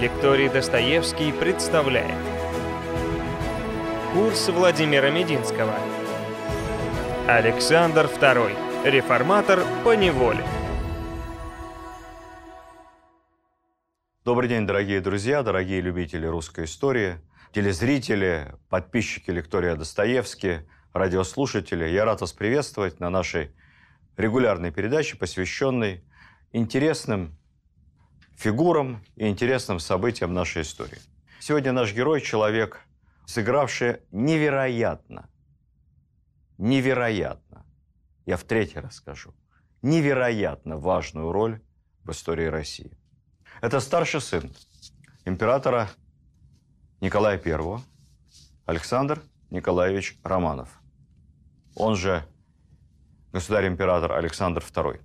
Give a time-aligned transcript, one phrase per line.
[0.00, 2.16] Лекторий Достоевский представляет
[4.14, 5.74] Курс Владимира Мединского
[7.28, 8.90] Александр II.
[8.90, 10.42] Реформатор по неволе.
[14.24, 17.18] Добрый день, дорогие друзья, дорогие любители русской истории,
[17.52, 20.60] телезрители, подписчики лектория Достоевский,
[20.94, 21.84] радиослушатели.
[21.84, 23.50] Я рад вас приветствовать на нашей
[24.16, 26.02] регулярной передаче, посвященной
[26.52, 27.38] интересным
[28.40, 30.98] фигурам и интересным событиям нашей истории.
[31.40, 32.80] Сегодня наш герой– человек,
[33.26, 35.28] сыгравший невероятно,
[36.56, 37.66] невероятно,
[38.24, 39.34] я в третий раз скажу,
[39.82, 41.60] невероятно важную роль
[42.02, 42.96] в истории России.
[43.60, 44.50] Это старший сын
[45.26, 45.90] императора
[47.02, 47.78] Николая I,
[48.64, 50.80] Александр Николаевич Романов.
[51.76, 52.24] Он же
[53.32, 54.98] государь-император Александр II.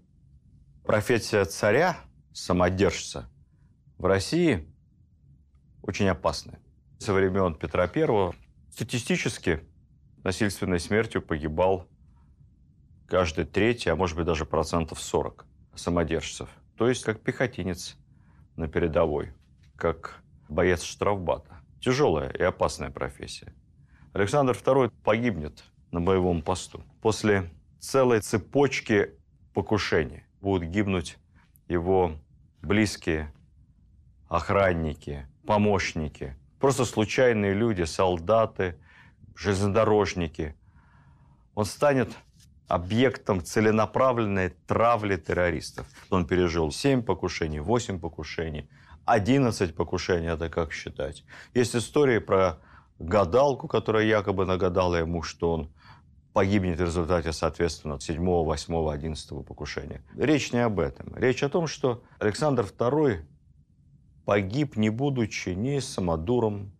[0.85, 1.97] Профессия царя–
[2.35, 3.29] самодержца
[3.97, 4.67] в России
[5.81, 6.59] очень опасны.
[6.99, 8.33] Со времен Петра I
[8.71, 9.61] статистически
[10.23, 11.87] насильственной смертью погибал
[13.07, 16.49] каждый третий, а может быть даже процентов 40 самодержцев.
[16.77, 17.95] То есть как пехотинец
[18.57, 19.33] на передовой,
[19.77, 21.61] как боец штрафбата.
[21.79, 23.53] Тяжелая и опасная профессия.
[24.11, 26.83] Александр II погибнет на боевом посту.
[27.01, 27.49] После
[27.79, 29.11] целой цепочки
[29.53, 31.17] покушений будут гибнуть
[31.67, 32.17] его
[32.65, 33.31] близкие,
[34.27, 38.75] охранники, помощники, просто случайные люди, солдаты,
[39.35, 40.55] железнодорожники.
[41.53, 42.09] Он станет
[42.67, 45.85] объектом целенаправленной травли террористов.
[46.09, 48.67] Он пережил 7 покушений, 8 покушений,
[49.05, 51.23] 11 покушений, это как считать.
[51.53, 52.57] Есть истории про
[52.97, 55.69] гадалку, которая якобы нагадала ему, что он
[56.35, 60.01] погибнет в результате, соответственно, 7, 8, 11 покушения.
[60.17, 61.15] Речь не об этом.
[61.15, 63.21] Речь о том, что Александр II
[64.25, 66.73] погиб, не будучи ни самодуром,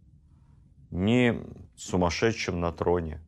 [0.91, 1.41] ни
[1.77, 3.21] сумасшедшим на троне,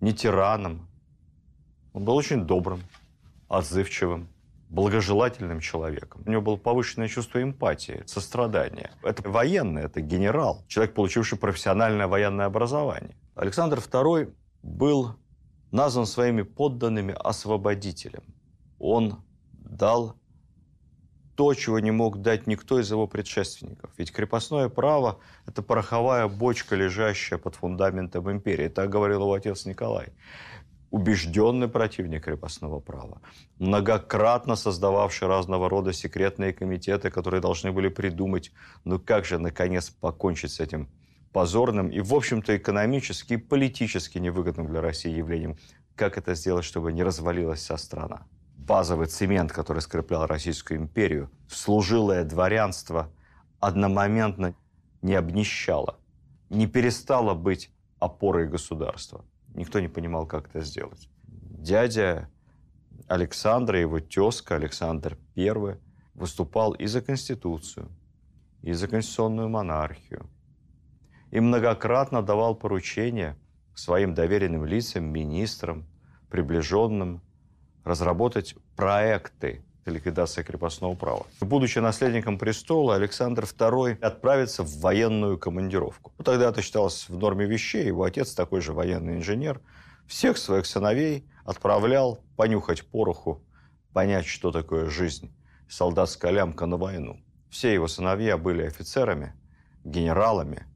[0.00, 0.88] ни тираном.
[1.94, 2.80] Он был очень добрым,
[3.48, 4.28] отзывчивым,
[4.68, 6.22] благожелательным человеком.
[6.26, 8.92] У него было повышенное чувство эмпатии, сострадания.
[9.02, 13.16] Это военный, это генерал, человек, получивший профессиональное военное образование.
[13.34, 14.32] Александр II
[14.68, 15.16] был
[15.70, 18.22] назван своими подданными освободителем.
[18.78, 20.16] Он дал
[21.34, 23.90] то, чего не мог дать никто из его предшественников.
[23.96, 28.68] Ведь крепостное право– это пороховая бочка, лежащая под фундаментом империи.
[28.68, 30.08] Так говорил его отец Николай.
[30.90, 33.20] Убежденный противник крепостного права,
[33.58, 38.52] многократно создававший разного рода секретные комитеты, которые должны были придумать,
[38.84, 40.88] ну как же, наконец, покончить с этим
[41.32, 45.56] позорным и, в общем-то, экономически и политически невыгодным для России явлением.
[45.94, 48.26] Как это сделать, чтобы не развалилась вся страна?
[48.56, 53.10] Базовый цемент, который скреплял Российскую империю, служилое дворянство
[53.60, 54.54] одномоментно
[55.02, 55.98] не обнищало,
[56.50, 59.24] не перестало быть опорой государства.
[59.54, 61.08] Никто не понимал, как это сделать.
[61.24, 62.28] Дядя
[63.06, 65.78] Александра, его тезка Александр I,
[66.14, 67.88] выступал и за Конституцию,
[68.62, 70.28] и за конституционную монархию,
[71.30, 73.36] и многократно давал поручения
[73.74, 75.86] своим доверенным лицам, министрам,
[76.30, 77.22] приближенным,
[77.84, 81.26] разработать проекты ликвидации крепостного права.
[81.40, 86.12] Будучи наследником престола, Александр II отправится в военную командировку.
[86.18, 87.86] Ну, тогда это считалось в норме вещей.
[87.86, 89.60] Его отец, такой же военный инженер,
[90.06, 93.42] всех своих сыновей отправлял понюхать пороху,
[93.92, 95.32] понять, что такое жизнь,
[95.68, 97.20] солдатская лямка на войну.
[97.50, 99.34] Все его сыновья были офицерами,
[99.84, 100.66] генералами,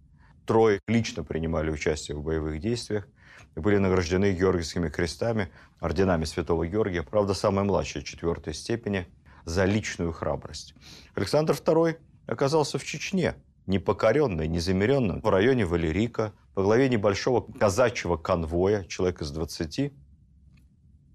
[0.46, 3.08] Трое лично принимали участие в боевых действиях
[3.56, 9.06] и были награждены Георгиевскими крестами, орденами Святого Георгия, правда, самой младшей четвертой степени,
[9.44, 10.74] за личную храбрость.
[11.14, 13.34] Александр II оказался в Чечне,
[13.66, 19.92] непокоренный, незамеренным, в районе Валерика, по главе небольшого казачьего конвоя, человек из 20,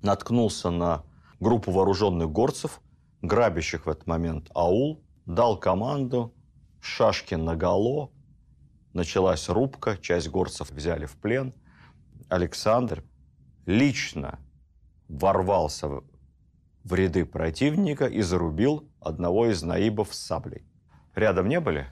[0.02, 1.04] наткнулся на
[1.40, 2.82] группу вооруженных горцев,
[3.22, 6.34] грабящих в этот момент аул, дал команду
[6.80, 8.12] шашки наголо,
[8.94, 11.54] Началась рубка, часть горцев взяли в плен.
[12.30, 13.04] Александр
[13.66, 14.40] лично
[15.08, 16.02] ворвался
[16.84, 20.64] в ряды противника и зарубил одного из наибов с саблей.
[21.16, 21.88] Рядом не были,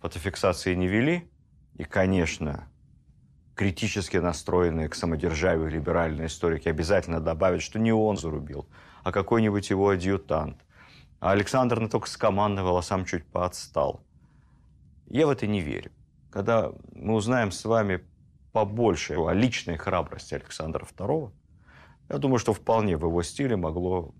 [0.00, 1.30] фотофиксации не вели.
[1.74, 2.68] И, конечно,
[3.54, 8.68] критически настроенные к самодержавию либеральные историки обязательно добавят, что не он зарубил,
[9.02, 10.64] а какой-нибудь его адъютант.
[11.20, 14.04] А Александр на только скомандовал, а сам чуть поотстал.
[15.06, 15.90] Я в это не верю
[16.30, 18.04] когда мы узнаем с вами
[18.52, 21.32] побольше о личной храбрости Александра II,
[22.08, 24.14] я думаю, что вполне в его стиле могло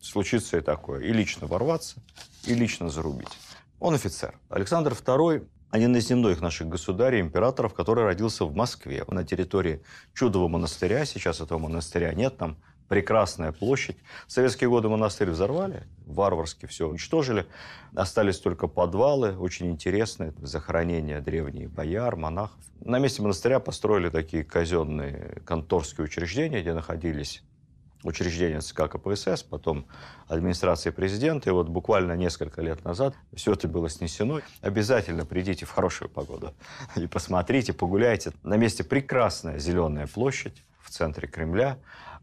[0.00, 1.00] случиться и такое.
[1.00, 2.02] И лично ворваться,
[2.46, 3.38] и лично зарубить.
[3.80, 4.38] Он офицер.
[4.48, 9.82] Александр II один из немногих наших государей, императоров, который родился в Москве, на территории
[10.12, 11.06] Чудового монастыря.
[11.06, 12.58] Сейчас этого монастыря нет, там
[12.92, 13.96] прекрасная площадь.
[14.26, 17.46] В советские годы монастырь взорвали, варварски все уничтожили.
[17.96, 22.58] Остались только подвалы, очень интересные, захоронения древних бояр, монахов.
[22.84, 27.42] На месте монастыря построили такие казенные конторские учреждения, где находились
[28.02, 29.86] учреждения ЦК КПСС, потом
[30.28, 31.48] администрации президента.
[31.48, 34.40] И вот буквально несколько лет назад все это было снесено.
[34.60, 36.52] Обязательно придите в хорошую погоду
[36.96, 38.34] и посмотрите, погуляйте.
[38.42, 41.78] На месте прекрасная зеленая площадь в центре Кремля.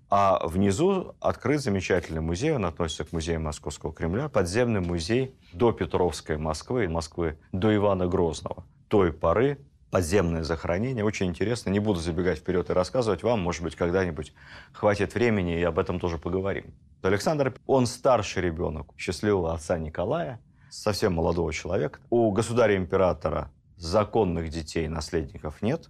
[0.09, 6.37] А внизу открыт замечательный музей, он относится к музею Московского Кремля, подземный музей до Петровской
[6.37, 8.65] Москвы, Москвы до Ивана Грозного.
[8.87, 9.59] Той поры
[9.91, 11.03] подземное захоронение.
[11.03, 11.69] Очень интересно.
[11.69, 13.41] Не буду забегать вперед и рассказывать вам.
[13.41, 14.33] Может быть, когда-нибудь
[14.71, 16.73] хватит времени, и об этом тоже поговорим.
[17.01, 21.99] Александр, он старший ребенок счастливого отца Николая, совсем молодого человека.
[22.09, 25.89] У государя-императора законных детей, наследников нет,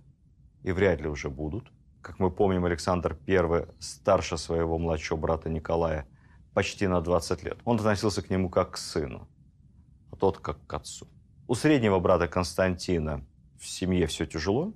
[0.64, 1.72] и вряд ли уже будут.
[2.02, 6.08] Как мы помним, Александр I старше своего младшего брата Николая
[6.54, 7.58] почти на 20 лет.
[7.66, 9.28] Он относился к нему как к сыну,
[10.12, 11.08] а тот как к отцу.
[11.48, 13.26] У среднего брата Константина
[13.60, 14.74] в семье все тяжело.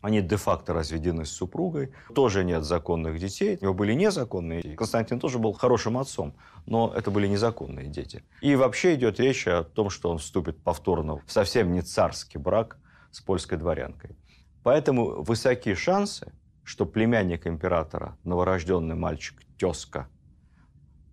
[0.00, 1.92] Они де-факто разведены с супругой.
[2.12, 3.56] Тоже нет законных детей.
[3.60, 4.74] У него были незаконные.
[4.74, 6.34] Константин тоже был хорошим отцом,
[6.66, 8.24] но это были незаконные дети.
[8.40, 12.78] И вообще идет речь о том, что он вступит повторно в совсем не царский брак
[13.12, 14.16] с польской дворянкой.
[14.62, 16.32] Поэтому высокие шансы,
[16.62, 20.08] что племянник императора, новорожденный мальчик, тезка,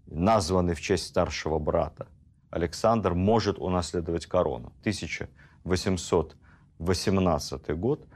[0.06, 2.07] названный в честь старшего брата,
[2.51, 4.74] Александр может унаследовать корону.
[4.81, 8.07] 1818 год.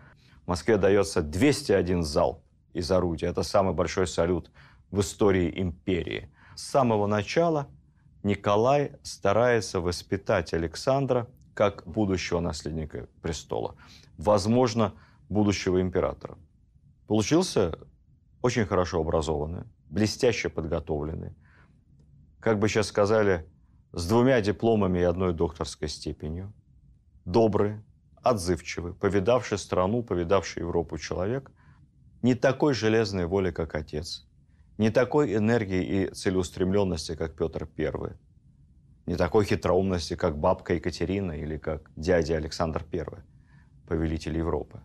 [0.46, 2.44] В Москве дается 201 залп
[2.74, 3.28] из орудия.
[3.28, 4.52] Это самый большой салют
[4.92, 6.30] в истории империи.
[6.56, 7.68] С самого начала
[8.24, 13.76] Николай старается воспитать Александра как будущего наследника престола.
[14.18, 14.94] Возможно,
[15.34, 16.38] будущего императора.
[17.08, 17.78] Получился
[18.42, 21.34] очень хорошо образованный, блестяще подготовленный.
[22.40, 23.46] Как бы сейчас сказали,
[23.92, 26.54] с двумя дипломами и одной докторской степенью.
[27.26, 27.82] Добрый,
[28.22, 31.52] отзывчивый, повидавший страну, повидавший Европу человек.
[32.22, 34.28] Не такой железной воли, как отец.
[34.78, 38.18] Не такой энергии и целеустремленности, как Петр I.
[39.06, 43.06] Не такой хитроумности, как бабка Екатерина или как дядя Александр I,
[43.88, 44.82] повелитель Европы.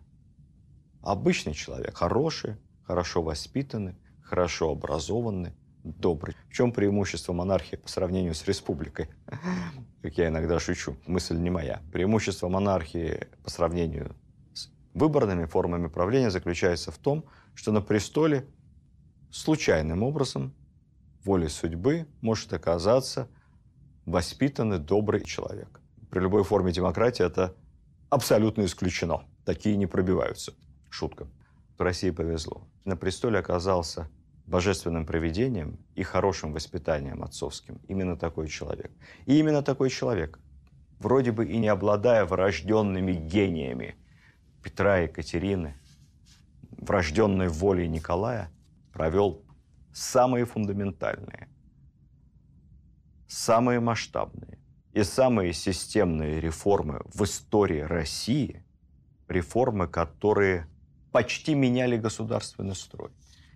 [1.09, 5.53] Обычный человек, хороший, хорошо воспитанный, хорошо образованный,
[5.83, 6.35] добрый.
[6.51, 9.09] В чем преимущество монархии по сравнению с республикой?
[10.03, 11.81] Как я иногда шучу, мысль не моя.
[11.91, 14.15] Преимущество монархии по сравнению
[14.53, 17.25] с выборными формами правления заключается в том,
[17.55, 18.45] что на престоле
[19.31, 20.53] случайным образом,
[21.23, 23.27] волей судьбы, может оказаться
[24.05, 25.81] воспитанный, добрый человек.
[26.11, 27.55] При любой форме демократии это
[28.11, 29.23] абсолютно исключено.
[29.43, 30.53] Такие не пробиваются.
[30.89, 31.27] Шутка.
[31.77, 32.67] В России повезло.
[32.85, 34.09] На престоле оказался
[34.49, 38.91] божественным проведением и хорошим воспитанием отцовским именно такой человек.
[39.25, 40.39] И именно такой человек,
[40.99, 43.95] вроде бы и не обладая врожденными гениями
[44.63, 45.75] Петра и Екатерины,
[46.71, 48.51] врожденной волей Николая,
[48.91, 49.43] провел
[49.93, 51.47] самые фундаментальные,
[53.27, 54.57] самые масштабные
[54.93, 58.65] и самые системные реформы в истории России,
[59.27, 60.67] реформы, которые
[61.11, 63.09] почти меняли государственный строй,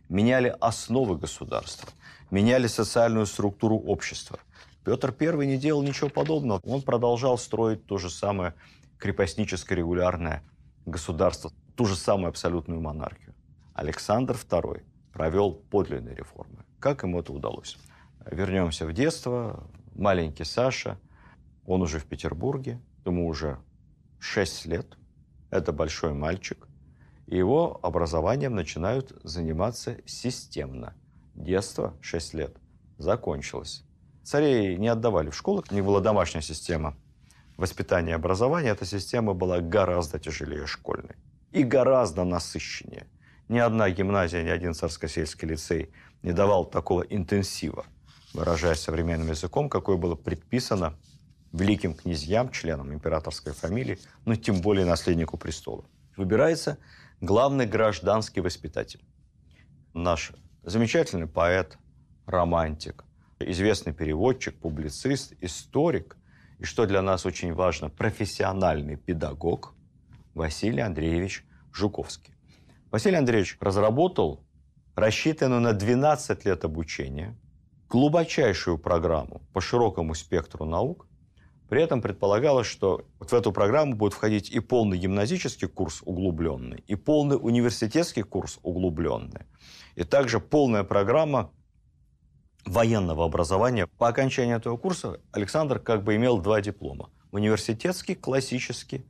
[0.10, 1.89] меняли основы государства,
[2.31, 4.39] меняли социальную структуру общества.
[4.83, 6.60] Петр I не делал ничего подобного.
[6.63, 8.53] Он продолжал строить то же самое
[8.98, 10.43] крепостническое регулярное
[10.86, 13.33] государство, ту же самую абсолютную монархию.
[13.74, 14.83] Александр II
[15.13, 16.65] провел подлинные реформы.
[16.79, 17.77] Как ему это удалось?
[18.25, 19.69] Вернемся в детство.
[19.95, 21.00] Маленький Саша,
[21.65, 23.60] он уже в Петербурге, ему уже
[24.19, 24.98] 6 лет.
[25.51, 26.67] Это большой мальчик
[27.27, 30.94] его образованием начинают заниматься системно.
[31.36, 32.58] Детство, 6 лет,
[32.98, 33.84] закончилось.
[34.24, 36.96] Царей не отдавали в школы, у них была домашняя система
[37.58, 38.70] воспитания и образования.
[38.70, 41.15] Эта система была гораздо тяжелее школьной
[41.51, 43.08] и гораздо насыщеннее.
[43.50, 47.86] Ни одна гимназия, ни один царско-сельский лицей не давал такого интенсива,
[48.34, 50.98] выражаясь современным языком, какое было предписано
[51.51, 55.86] великим князьям, членам императорской фамилии, но тем более наследнику престола.
[56.15, 56.77] Выбирается
[57.24, 59.01] главный гражданский воспитатель.
[59.94, 61.77] Наш замечательный поэт,
[62.25, 63.06] романтик,
[63.39, 66.18] известный переводчик, публицист, историк
[66.60, 69.74] и, что для нас очень важно, профессиональный педагог
[70.34, 72.36] Василий Андреевич Жуковский.
[72.92, 74.44] Василий Андреевич разработал
[74.94, 77.38] рассчитанную на 12 лет обучения
[77.88, 81.08] глубочайшую программу по широкому спектру наук,
[81.70, 86.84] При этом предполагалось, что вот в эту программу будет входить и полный гимназический курс углубленный,
[86.88, 89.41] и полный университетский курс углубленный,
[89.96, 91.51] и также полная программа
[92.65, 93.88] военного образования.
[93.98, 97.10] По окончании этого курса Александр как бы имел два диплома.
[97.32, 99.05] Университетский, классический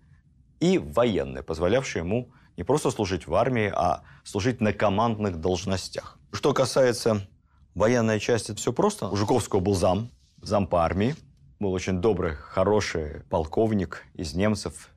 [0.60, 6.20] и военный, позволявший ему не просто служить в армии, а служить на командных должностях.
[6.32, 7.28] Что касается
[7.76, 9.08] военной части, все просто.
[9.08, 10.10] У Жуковского был зам,
[10.42, 11.16] зам по армии.
[11.64, 14.90] Был очень добрый, хороший полковник из немцев,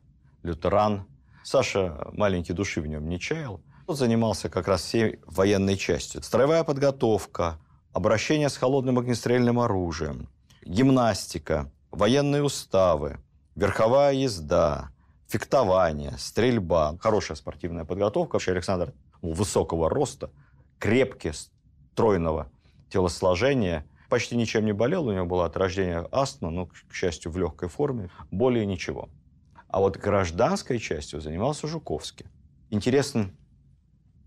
[0.42, 1.06] лютеран.
[1.44, 3.60] Саша маленький души в нем не чаял.
[3.86, 6.24] Он занимался как раз всей военной частью.
[6.24, 7.60] Строевая подготовка,
[7.92, 10.28] обращение с холодным огнестрельным оружием,
[10.64, 13.20] гимнастика, военные уставы,
[13.54, 14.90] верховая езда,
[15.28, 16.96] фехтование, стрельба.
[16.98, 18.34] Хорошая спортивная подготовка.
[18.34, 18.92] Вообще Александр
[19.22, 20.30] высокого роста,
[20.80, 21.30] крепкий,
[21.92, 22.50] стройного
[22.90, 23.86] телосложения.
[24.08, 27.68] Почти ничем не болел, у него была от рождения астма, но, к счастью, в легкой
[27.68, 28.10] форме.
[28.30, 29.08] Более ничего.
[29.68, 32.26] А вот гражданской частью занимался Жуковский.
[32.70, 33.30] Интересно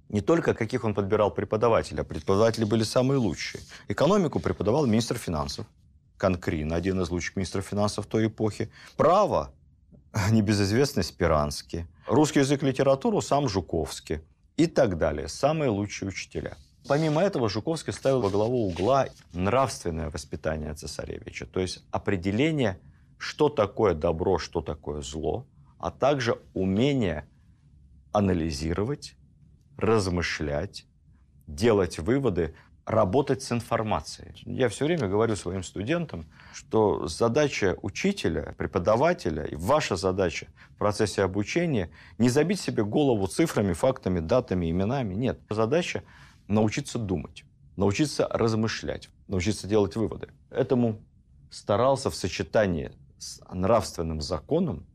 [0.09, 3.63] не только каких он подбирал преподавателей, а преподаватели были самые лучшие.
[3.87, 5.67] Экономику преподавал министр финансов,
[6.17, 8.71] Конкрин, один из лучших министров финансов той эпохи.
[8.97, 9.53] Право
[10.31, 11.85] небезызвестный Спиранский.
[12.07, 14.19] Русский язык и литературу сам Жуковский.
[14.57, 15.27] И так далее.
[15.29, 16.57] Самые лучшие учителя.
[16.89, 21.45] Помимо этого, Жуковский ставил во главу угла нравственное воспитание цесаревича.
[21.45, 22.79] То есть определение,
[23.19, 25.45] что такое добро, что такое зло,
[25.77, 27.29] а также умение
[28.11, 29.15] анализировать,
[29.77, 30.87] размышлять,
[31.45, 32.55] делать выводы,
[32.87, 34.33] работать с информацией.
[34.45, 41.21] Я все время говорю своим студентам, что задача учителя, преподавателя и ваша задача в процессе
[41.21, 45.13] обучения не забить себе голову цифрами, фактами, датами, именами.
[45.13, 45.39] Нет.
[45.51, 46.01] Задача
[46.49, 47.45] научиться думать,
[47.77, 50.27] научиться размышлять, научиться делать выводы.
[50.49, 50.99] Этому
[51.49, 54.85] старался в сочетании с нравственным законом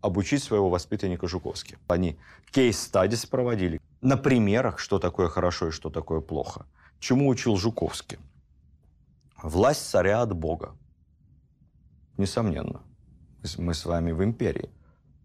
[0.00, 1.76] обучить своего воспитанника Жуковский.
[1.86, 2.18] Они
[2.50, 6.66] кейс-стадис проводили на примерах, что такое хорошо и что такое плохо–
[7.00, 8.18] Чему учил Жуковский?
[9.42, 10.76] Власть царя от Бога.
[12.18, 12.82] Несомненно.
[13.56, 14.68] Мы с вами в империи.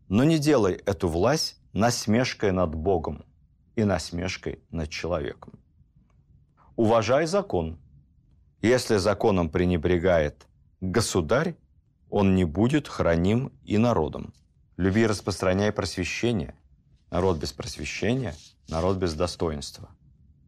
[0.07, 3.25] Но не делай эту власть насмешкой над Богом
[3.75, 5.53] и насмешкой над человеком.
[6.75, 7.79] Уважай закон.
[8.61, 10.47] Если законом пренебрегает
[10.81, 11.55] государь,
[12.09, 14.33] он не будет храним и народом.
[14.77, 16.55] Люби и распространяй просвещение.
[17.11, 18.35] Народ без просвещения–
[18.67, 19.89] народ без достоинства–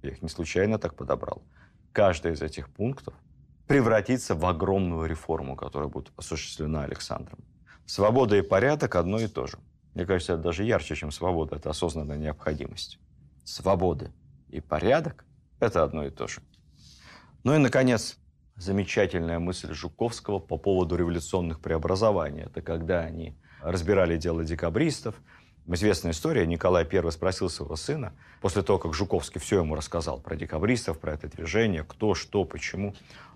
[0.02, 1.44] я их не случайно так подобрал,
[1.92, 3.14] каждый из этих пунктов
[3.68, 7.40] превратится в огромную реформу, которая будет осуществлена Александром.
[7.86, 9.58] Свобода и порядок одно и то же.
[9.94, 11.56] Мне кажется, это даже ярче, чем свобода.
[11.56, 13.00] Это осознанная необходимость.
[13.48, 14.12] Свобода
[14.50, 15.26] и порядок–
[15.60, 16.42] это одно и то же.
[17.44, 18.20] Ну и, наконец,
[18.58, 22.44] замечательная мысль Жуковского по поводу революционных преобразований.
[22.44, 25.16] Это когда они разбирали дело декабристов–
[25.70, 26.48] Известная история.
[26.48, 31.14] Николай I спросил своего сына, после того, как Жуковский все ему рассказал про декабристов, про
[31.14, 32.96] это движение, кто, что, почему,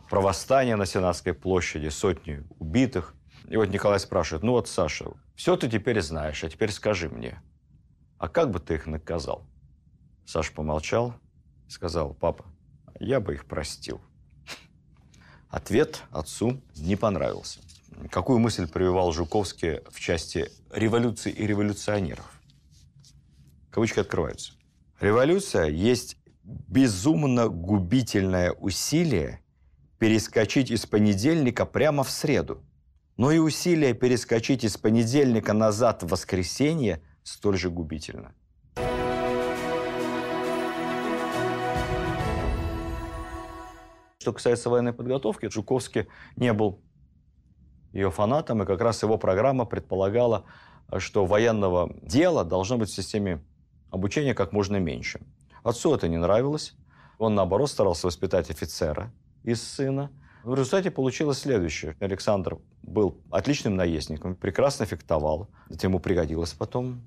[0.10, 3.16] про восстание на Сенатской площади, сотни убитых.
[3.50, 7.42] И вот Николай спрашивает, ну вот, Саша, все ты теперь знаешь, а теперь скажи мне,
[8.18, 9.46] а как бы ты их наказал?
[10.26, 11.16] Саша помолчал
[11.72, 12.46] сказал, папа,
[13.00, 14.02] я бы их простил.
[15.50, 17.62] Ответ отцу не понравился.
[18.10, 22.42] Какую мысль прививал Жуковский в части революции и революционеров?
[23.70, 24.54] Кавычки открываются.
[25.00, 29.42] Революция есть безумно губительное усилие
[29.98, 32.64] перескочить из понедельника прямо в среду.
[33.18, 38.34] Но и усилие перескочить из понедельника назад в воскресенье столь же губительно.
[44.22, 46.80] Что касается военной подготовки, Жуковский не был
[47.92, 50.46] ее фанатом, и как раз его программа предполагала,
[51.00, 53.44] что военного дела должно быть в системе
[53.90, 55.22] обучения как можно меньше.
[55.64, 56.76] Отцу это не нравилось.
[57.18, 59.12] Он, наоборот, старался воспитать офицера
[59.44, 60.12] из сына.
[60.44, 61.98] В результате получилось следующее.
[62.00, 65.48] Александр был отличным наездником, прекрасно фехтовал.
[65.68, 67.02] Это ему пригодилось потом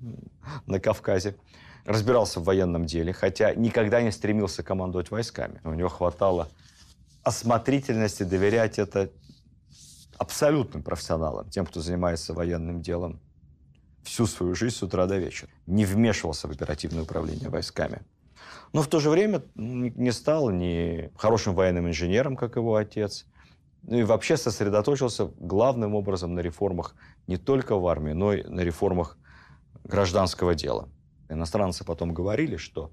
[0.65, 1.37] на Кавказе.
[1.85, 5.61] Разбирался в военном деле, хотя никогда не стремился командовать войсками.
[5.63, 6.49] У него хватало
[7.25, 9.11] осмотрительности доверять это
[10.17, 13.19] абсолютным профессионалом, тем, кто занимается военным делом
[14.03, 15.49] всю свою жизнь с утра до вечера.
[15.65, 18.03] Не вмешивался в оперативное управление войсками.
[18.71, 23.25] Но в то же время не стал ни хорошим военным инженером, как его отец,
[23.81, 26.95] ну и вообще сосредоточился главным образом на реформах
[27.27, 29.17] не только в армии, но и на реформах
[29.83, 30.89] гражданского дела.
[31.29, 32.91] Иностранцы потом говорили, что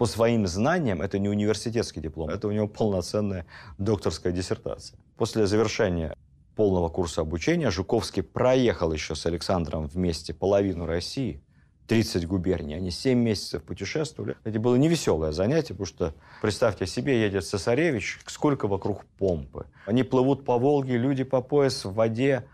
[0.00, 3.44] по своим знаниям это не университетский диплом, это у него полноценная
[3.76, 4.98] докторская диссертация.
[5.18, 6.16] После завершения
[6.56, 7.70] полного курса обучения.
[7.70, 11.42] Жуковский проехал еще с Александром вместе половину России,
[11.86, 12.76] 30 губерний.
[12.76, 14.38] Они 7 месяцев путешествовали.
[14.42, 19.66] Это было невеселое занятие, потому что, представьте себе, едет цесаревич, сколько вокруг помпы.
[19.84, 22.46] Они плывут по Волге, люди по пояс в воде,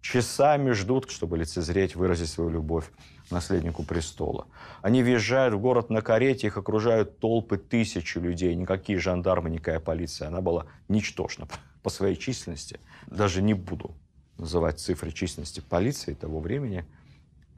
[0.00, 2.90] часами ждут, чтобы лицезреть, выразить свою любовь
[3.30, 4.46] наследнику престола.
[4.82, 10.28] Они въезжают в город на карете, их окружают толпы тысячи людей, никакие жандармы, никакая полиция.
[10.28, 11.48] Она была ничтожна
[11.82, 12.80] по своей численности.
[13.06, 13.94] Даже не буду
[14.36, 16.84] называть цифры численности полиции того времени,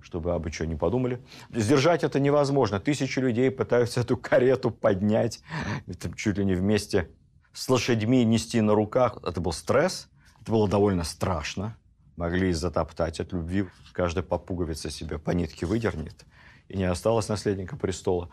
[0.01, 1.21] чтобы обы что не подумали.
[1.53, 2.81] Сдержать это невозможно.
[2.81, 5.43] Тысячи людей пытаются эту карету поднять,
[5.87, 7.11] это чуть ли не вместе
[7.53, 9.19] с лошадьми нести на руках.
[9.23, 10.09] Это был стресс,
[10.41, 11.77] это было довольно страшно
[12.21, 13.67] могли затоптать от любви.
[13.93, 16.27] Каждая попуговица себе по нитке выдернет,
[16.69, 18.29] и не осталось наследника престола.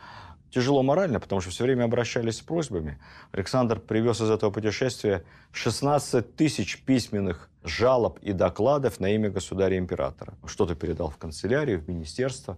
[0.51, 2.99] Тяжело морально, потому что все время обращались с просьбами.
[3.31, 10.33] Александр привез из этого путешествия 16 тысяч письменных жалоб и докладов на имя государя-императора.
[10.45, 12.57] Что-то передал в канцелярию, в министерство,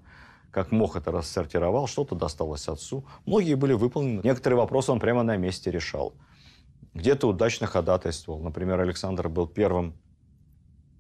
[0.52, 3.06] как мог это рассортировал, что-то досталось отцу.
[3.28, 4.22] Многие были выполнены.
[4.24, 6.14] Некоторые вопросы он прямо на месте решал.
[6.96, 8.42] Где-то удачно ходатайствовал.
[8.42, 9.94] Например, Александр был первым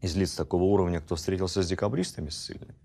[0.02, 2.76] из лиц такого уровня, кто встретился с декабристами ссыльными.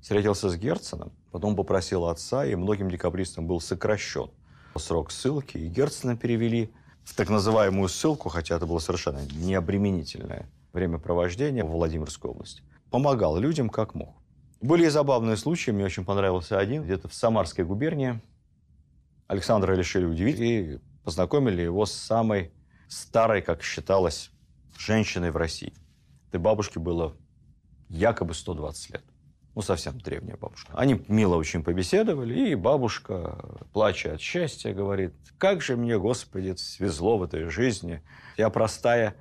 [0.00, 4.30] Встретился с Герценом, потом попросил отца, и многим декабристам был сокращен
[4.76, 6.70] срок ссылки, и Герцена перевели
[7.02, 12.62] в так называемую ссылку, хотя это было совершенно необременительное времяпровождение в Владимирской области.
[12.90, 14.14] Помогал людям как мог.
[14.60, 18.20] Были и забавные случаи, мне очень понравился один, где-то в Самарской губернии.
[19.28, 22.52] Александра решили удивить и познакомили его с самой
[22.88, 24.30] старой, как считалось,
[24.78, 25.72] женщиной в России–
[26.28, 27.16] Этой бабушке было
[27.88, 29.04] якобы 120 лет.
[29.54, 30.70] Ну, совсем древняя бабушка.
[30.74, 37.16] Они мило очень побеседовали, и бабушка, плача от счастья, говорит, как же мне, Господи, свезло
[37.16, 38.02] в этой жизни.
[38.36, 39.16] Я простая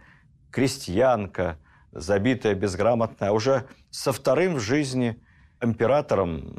[0.51, 1.57] крестьянка,
[1.93, 3.31] забитая, безграмотная.
[3.31, 5.17] Уже со вторым в жизни
[5.61, 6.57] императором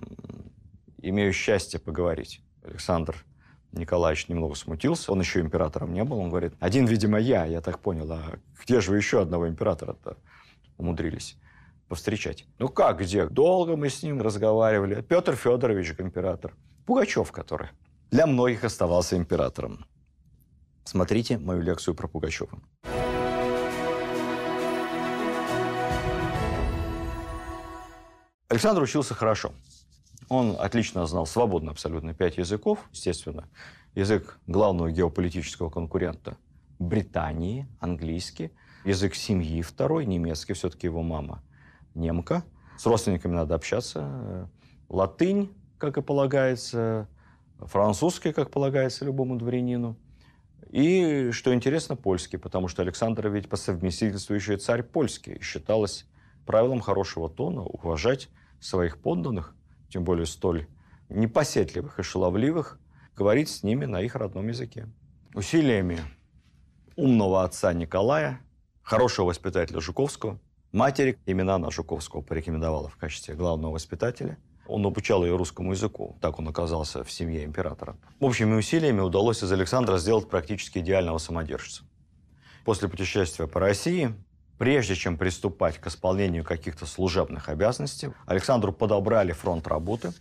[0.99, 2.41] имею счастье поговорить.
[2.65, 3.27] Александр
[3.73, 5.13] Николаевич немного смутился.
[5.13, 6.19] Он еще императором не был.
[6.19, 8.11] Он говорит, один, видимо, я, я так понял.
[8.11, 10.17] А где же вы еще одного императора-то
[10.79, 11.37] умудрились
[11.89, 12.47] повстречать?
[12.59, 13.27] Ну как, где?
[13.27, 15.03] Долго мы с ним разговаривали.
[15.03, 16.55] Петр Федорович, император.
[16.85, 17.71] Пугачев, который
[18.11, 19.85] для многих оставался императором.
[20.85, 22.61] Смотрите мою лекцию про Пугачева.
[28.49, 29.53] Александр учился хорошо.
[30.29, 33.49] Он отлично знал свободно абсолютно пять языков, естественно.
[33.95, 36.37] Язык главного геополитического конкурента
[36.79, 38.53] Британии, английский.
[38.87, 41.43] Язык семьи второй, немецкий, все-таки его мама
[41.95, 42.45] немка.
[42.79, 44.49] С родственниками надо общаться.
[44.89, 47.09] Латынь, как и полагается,
[47.59, 49.97] французский, как полагается любому дворянину.
[50.71, 55.41] И, что интересно, польский, потому что Александр ведь по совместительству еще и царь польский.
[55.43, 56.07] Считалось
[56.45, 58.29] правилом хорошего тона уважать
[58.61, 59.57] своих подданных
[59.89, 60.69] тем более столь
[61.09, 62.79] непоседливых и шаловливых,
[63.17, 64.89] говорить с ними на их родном языке.
[65.35, 65.99] Усилиями
[66.95, 68.41] умного отца Николая,
[68.87, 70.39] хорошего воспитателя Жуковского,
[70.71, 74.39] матери имена на Жуковского порекомендовала в качестве главного воспитателя.
[74.69, 76.17] Он обучал ее русскому языку.
[76.21, 77.97] Так он оказался в семье императора.
[78.21, 81.83] Общими усилиями удалось из Александра сделать практически идеального самодержца.
[82.65, 84.15] После путешествия по России
[84.59, 90.15] Прежде чем приступать к исполнению каких-то служебных обязанностей, Александру подобрали фронт работы.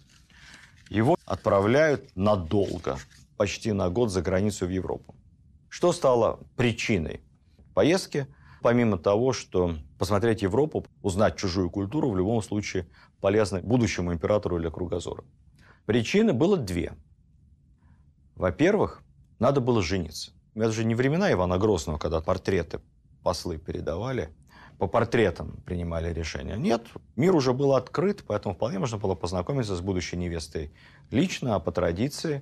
[0.89, 2.97] Его отправляют надолго,
[3.38, 5.15] почти на год за границу в Европу.
[5.69, 7.21] Что стало причиной
[7.73, 8.28] поездки?
[8.65, 12.88] Помимо того, что посмотреть Европу, узнать чужую культуру в любом случае
[13.21, 15.23] полезно будущему императору для кругозора.
[15.86, 16.93] Причины было две.
[18.36, 19.04] Во-первых,
[19.38, 20.32] надо было жениться.
[20.56, 22.82] Это же не времена Ивана Грозного, когда портреты
[23.21, 24.32] послы передавали,
[24.80, 26.56] по портретам принимали решения.
[26.56, 30.71] Нет, мир уже был открыт, поэтому вполне можно было познакомиться с будущей невестой
[31.12, 32.41] лично, а по традиции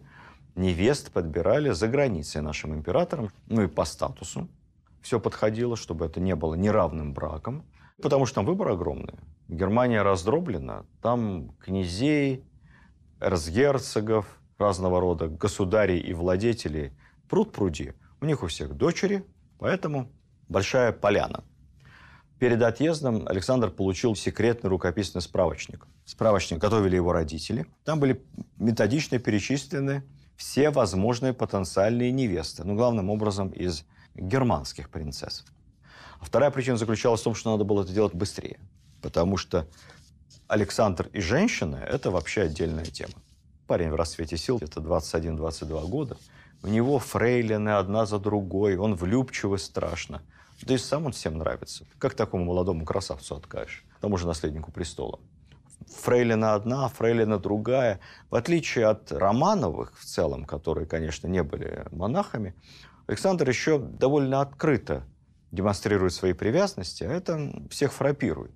[0.55, 4.47] невест подбирали за границей нашим императором, ну и по статусу.
[5.03, 7.65] Все подходило, чтобы это не было неравным браком,
[8.01, 9.15] потому что там выбор огромный.
[9.49, 12.45] Германия раздроблена, там князей,
[13.19, 14.25] эрцгерцогов,
[14.57, 16.93] разного рода государей и владетелей
[17.27, 17.93] пруд пруди.
[18.21, 19.25] У них у всех дочери,
[19.59, 20.09] поэтому
[20.47, 21.43] большая поляна.
[22.39, 25.85] Перед отъездом Александр получил секретный рукописный справочник.
[26.05, 27.65] Справочник готовили его родители.
[27.83, 28.23] Там были
[28.57, 30.03] методично перечислены
[30.37, 33.85] все возможные потенциальные невесты, ну, главным образом из
[34.15, 35.45] германских принцесс.
[36.19, 38.59] А вторая причина заключалась в том, что надо было это делать быстрее,
[39.01, 39.67] потому что
[40.47, 43.13] Александр и женщины– это вообще отдельная тема.
[43.67, 46.17] Парень в расцвете сил, это 21-22 года.
[46.61, 50.21] У него фрейлины одна за другой, он влюбчивый страшно.
[50.61, 51.85] Да и сам он всем нравится.
[51.97, 53.83] Как такому молодому красавцу откажешь?
[53.99, 55.19] Тому же наследнику престола.
[55.87, 57.99] Фрейлина одна, Фрейлина другая.
[58.29, 62.55] В отличие от Романовых в целом, которые, конечно, не были монахами,
[63.07, 65.05] Александр еще довольно открыто
[65.51, 68.51] демонстрирует свои привязанности, а это всех фрапирует.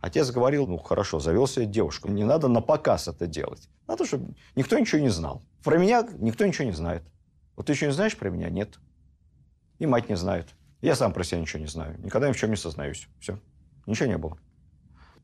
[0.00, 3.68] Отец говорил, ну хорошо, завел себе девушку, не надо на показ это делать.
[3.88, 5.42] Надо, чтобы никто ничего не знал.
[5.64, 7.02] Про меня никто ничего не знает.
[7.56, 8.50] Вот ты еще не знаешь про меня?
[8.50, 8.78] Нет.
[9.78, 10.54] И мать не знает.
[10.82, 11.98] Я сам про себя ничего не знаю.
[12.00, 13.08] Никогда ни в чем не сознаюсь.
[13.18, 13.40] Все.
[13.86, 14.38] Ничего не было.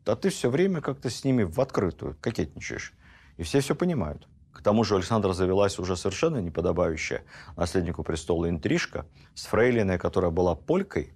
[0.06, 2.94] А ты все время как-то с ними в открытую кокетничаешь.
[3.36, 4.26] И все все понимают.
[4.52, 7.22] К тому же у Александра завелась уже совершенно неподобающая
[7.56, 11.14] наследнику престола интрижка с фрейлиной, которая была полькой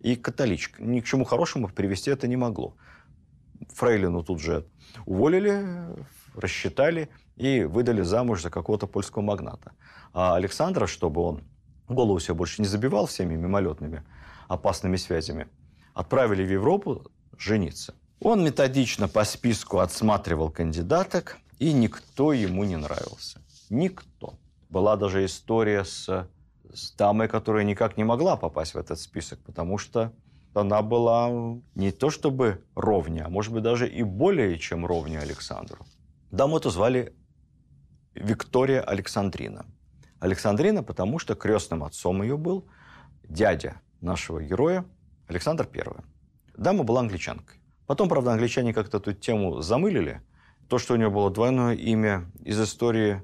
[0.00, 0.86] и католичкой.
[0.86, 2.74] Ни к чему хорошему привести это не могло.
[3.74, 4.66] Фрейлину тут же
[5.04, 5.64] уволили,
[6.34, 9.72] рассчитали и выдали замуж за какого-то польского магната.
[10.12, 11.44] А Александра, чтобы он
[11.88, 14.02] голову себе больше не забивал всеми мимолетными
[14.48, 15.48] опасными связями,
[15.94, 17.94] отправили в Европу жениться.
[18.20, 23.40] Он методично по списку отсматривал кандидаток, и никто ему не нравился.
[23.70, 24.38] Никто.
[24.70, 26.28] Была даже история с,
[26.72, 30.12] с дамой, которая никак не могла попасть в этот список, потому что
[30.54, 31.30] она была
[31.74, 35.86] не то чтобы ровня, а может быть даже и более чем ровня Александру.
[36.30, 37.14] Даму эту звали
[38.14, 39.66] Виктория Александрина.
[40.20, 42.66] Александрина, потому что крестным отцом ее был
[43.22, 44.84] дядя нашего героя
[45.28, 45.84] Александр I.
[46.56, 47.60] Дама была англичанкой.
[47.86, 50.20] Потом, правда, англичане как-то эту тему замылили.
[50.68, 53.22] То, что у нее было двойное имя, из истории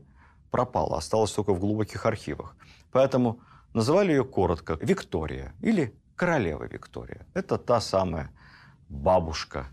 [0.51, 2.57] пропало, осталось только в глубоких архивах.
[2.91, 3.41] Поэтому
[3.75, 7.27] называли ее коротко Виктория или королева Виктория.
[7.35, 8.31] Это та самая
[8.89, 9.67] бабушка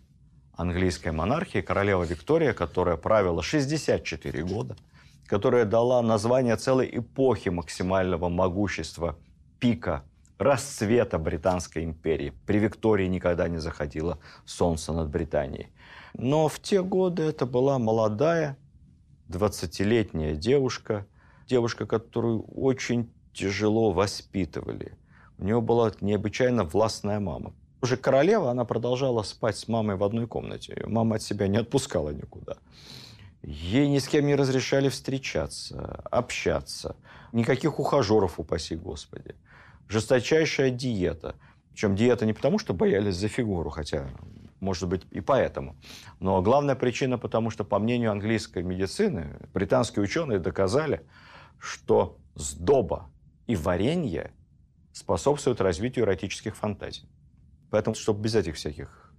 [0.53, 4.75] английской монархии, королева Виктория, которая правила 64 года,
[5.27, 9.15] которая дала название целой эпохи максимального могущества,
[9.59, 10.03] пика,
[10.37, 12.33] расцвета Британской империи.
[12.45, 15.67] При Виктории никогда не заходило солнце над Британией.
[16.13, 18.57] Но в те годы это была молодая,
[19.29, 21.05] 20-летняя девушка,
[21.47, 24.97] девушка, которую очень тяжело воспитывали.
[25.37, 27.53] У нее была необычайно властная мама.
[27.81, 30.83] Уже королева, она продолжала спать с мамой в одной комнате.
[30.85, 32.57] Мама от себя не отпускала никуда.
[33.41, 36.95] Ей ни с кем не разрешали встречаться, общаться.
[37.31, 39.35] Никаких ухажеров, упаси Господи.
[39.87, 41.35] Жесточайшая диета.
[41.71, 44.09] Причем диета не потому, что боялись за фигуру, хотя,
[44.61, 45.75] может быть, и поэтому.
[46.19, 51.05] Но главная причина, потому что, по мнению английской медицины, британские ученые доказали,
[51.59, 53.09] что сдоба
[53.47, 54.31] и варенье
[54.93, 57.09] способствуют развитию эротических фантазий.
[57.69, 59.13] Поэтому, чтобы без этих всяких,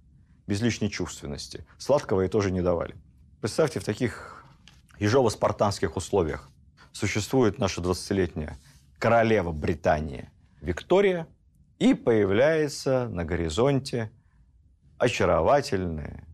[0.47, 1.65] без лишней чувственности.
[1.77, 2.95] Сладкого ей тоже не давали.
[3.41, 4.45] Представьте, в таких
[4.99, 6.49] ежово-спартанских условиях
[6.91, 8.57] существует наша 20-летняя
[8.97, 10.29] королева Британии
[10.61, 11.27] Виктория,
[11.79, 14.11] и появляется на горизонте
[14.97, 16.25] очаровательная,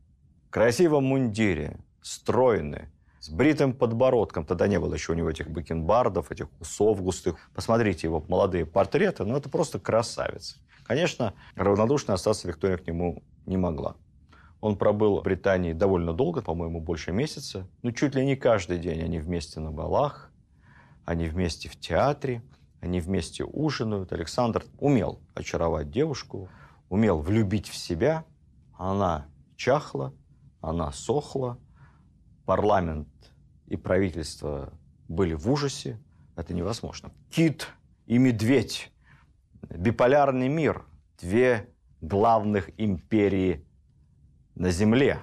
[0.48, 4.46] в красивом мундире, стройная, с бритым подбородком.
[4.46, 7.36] Тогда не было еще у него этих бакенбардов, этих усов густых.
[7.54, 10.58] Посмотрите его молодые портреты, ну это просто красавец.
[10.86, 13.96] Конечно, равнодушно остаться Виктория к нему не могла.
[14.62, 17.68] Он пробыл в Британии довольно долго, по-моему, больше месяца.
[17.82, 20.32] Ну, чуть ли не каждый день они вместе на балах,
[21.06, 22.44] они вместе в театре,
[22.82, 24.12] они вместе ужинают.
[24.12, 26.50] Александр умел очаровать девушку,
[26.90, 28.26] умел влюбить в себя.
[28.80, 30.14] Она чахла,
[30.62, 31.60] она сохла.
[32.46, 33.10] Парламент
[33.68, 34.74] и правительство
[35.10, 36.02] были в ужасе.
[36.38, 37.12] Это невозможно.
[37.30, 37.68] Кит
[38.06, 38.90] и медведь.
[39.70, 40.86] Биполярный мир.
[41.20, 41.68] Две
[42.00, 43.68] главных империи
[44.56, 45.20] на земле,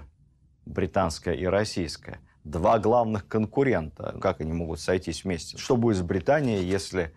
[0.67, 4.19] британская и российская, два главных конкурента.
[4.21, 5.57] Как они могут сойтись вместе?
[5.57, 7.15] Что будет с Британией, если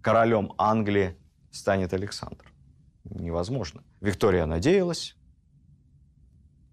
[0.00, 1.18] королем Англии
[1.50, 2.50] станет Александр?
[3.04, 3.84] Невозможно.
[4.00, 5.18] Виктория надеялась.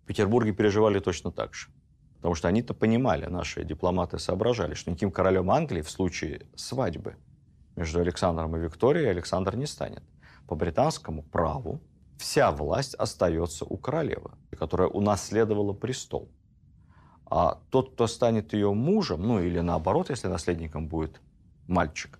[0.09, 1.67] Петербурге переживали точно так же.
[2.15, 7.15] Потому что они-то понимали, наши дипломаты соображали, что никаким королем Англии в случае свадьбы
[7.75, 10.01] между Александром и Викторией Александр не станет.
[10.47, 11.79] По британскому праву
[12.17, 16.27] вся власть остается у королевы, которая унаследовала престол.
[17.27, 21.21] А тот, кто станет ее мужем, ну или наоборот, если наследником будет
[21.67, 22.17] мальчик,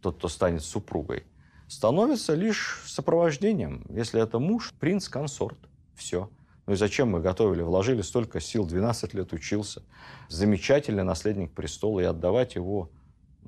[0.00, 1.26] тот, кто станет супругой,
[1.68, 3.84] становится лишь сопровождением.
[3.90, 5.58] Если это муж, принц, консорт.
[5.94, 6.30] Все.
[6.66, 9.82] Ну и зачем мы готовили, вложили столько сил, 12 лет учился.
[10.28, 12.90] Замечательный наследник престола, и отдавать его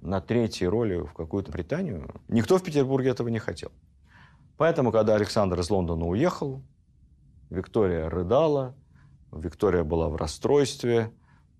[0.01, 2.09] на третьей роли в какую-то Британию.
[2.29, 3.73] Никто в Петербурге этого не хотел.
[4.57, 6.63] Поэтому, когда Александр из Лондона уехал,
[7.51, 8.75] Виктория рыдала,
[9.33, 11.13] Виктория была в расстройстве,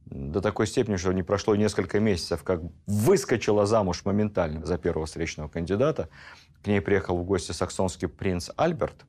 [0.07, 5.49] до такой степени, что не прошло несколько месяцев, как выскочила замуж моментально за первого встречного
[5.49, 6.09] кандидата.
[6.63, 9.05] К ней приехал в гости саксонский принц Альберт.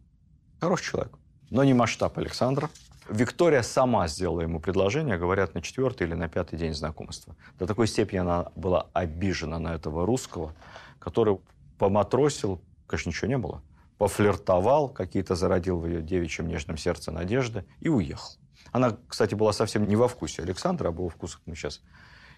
[0.59, 1.13] Хороший человек,
[1.49, 2.69] но не масштаб Александра.
[3.09, 7.35] Виктория сама сделала ему предложение, говорят, на четвертый или на пятый день знакомства.
[7.57, 10.53] До такой степени она была обижена на этого русского,
[10.99, 11.39] который
[11.79, 13.63] поматросил, конечно, ничего не было,
[13.97, 18.29] пофлиртовал, какие-то зародил в ее девичьем нежном сердце надежды и уехал.
[18.71, 21.81] Она, кстати, была совсем не во вкусе Александра, об его вкусах мы сейчас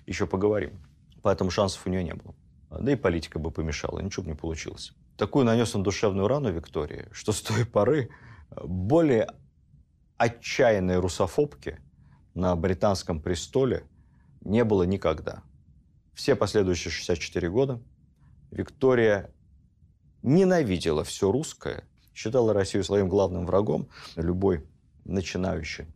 [0.06, 0.80] еще поговорим.
[1.22, 2.34] Поэтому шансов у нее не было.
[2.70, 4.94] Да и политика бы помешала, ничего бы не получилось.
[5.18, 8.10] Такую нанес он душевную рану Виктории, что с той поры
[8.52, 9.30] более
[10.18, 11.80] отчаянной русофобки
[12.34, 13.86] на британском престоле
[14.42, 15.44] не было никогда.
[16.14, 17.82] Все последующие 64 года
[18.52, 19.32] Виктория
[20.22, 21.84] ненавидела все русское,
[22.14, 23.90] считала Россию своим главным врагом.
[24.16, 24.68] Любой
[25.06, 25.88] начинающий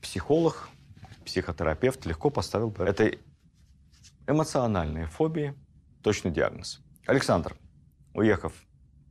[0.00, 0.68] психолог,
[1.24, 3.18] психотерапевт легко поставил бы этой
[4.26, 5.54] эмоциональной фобии
[6.02, 6.80] точный диагноз.
[7.06, 7.56] Александр,
[8.14, 8.52] уехав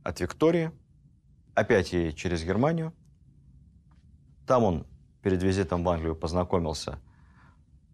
[0.02, 0.72] от Виктории,
[1.56, 2.92] опять ей через Германию,
[4.46, 4.86] там он
[5.22, 7.00] перед визитом в Англию познакомился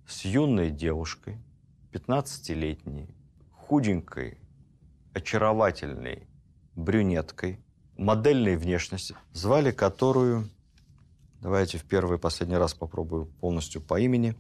[0.07, 1.39] с юной девушкой,
[1.93, 3.15] 15-летней,
[3.53, 4.39] худенькой,
[5.15, 6.27] очаровательной
[6.75, 7.61] брюнеткой,
[7.97, 10.51] модельной внешности, звали которую,
[11.41, 14.35] давайте в первый и последний раз попробую полностью по имени,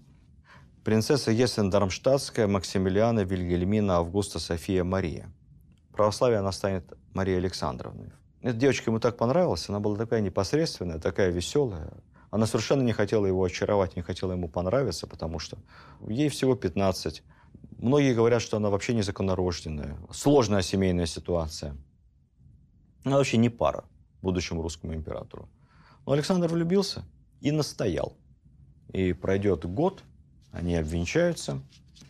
[0.84, 5.32] принцесса Ессен-Дармштадтская Максимилиана Вильгельмина Августа София Мария.
[5.92, 8.10] Православие она станет Марией Александровной.
[8.42, 11.92] Эта девочка ему так понравилась, она была такая непосредственная, такая веселая.
[12.30, 15.58] Она совершенно не хотела его очаровать, не хотела ему понравиться, потому что
[16.08, 17.22] ей всего 15.
[17.78, 19.96] Многие говорят, что она вообще незаконнорожденная.
[20.10, 21.76] Сложная семейная ситуация.
[23.04, 23.84] Она вообще не пара
[24.22, 25.48] будущему русскому императору.
[26.06, 27.04] Но Александр влюбился
[27.40, 28.16] и настоял.
[28.92, 30.02] И пройдет год,
[30.52, 31.60] они обвенчаются.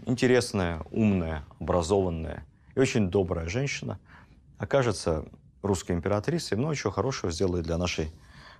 [0.07, 3.99] Интересная, умная, образованная и очень добрая женщина
[4.59, 5.27] окажется
[5.62, 8.12] русской императрицей и много чего хорошего сделает для нашей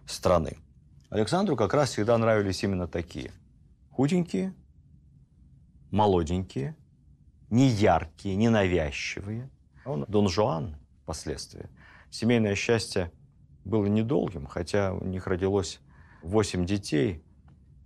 [0.07, 0.57] страны.
[1.11, 3.33] Александру как раз всегда нравились именно такие.
[3.91, 4.55] Худенькие,
[5.91, 6.77] молоденькие,
[7.51, 9.51] не яркие, не навязчивые.
[9.85, 11.69] Он Дон Жуан впоследствии.
[12.11, 13.13] Семейное счастье
[13.65, 15.81] было недолгим, хотя у них родилось
[16.23, 17.23] восемь детей.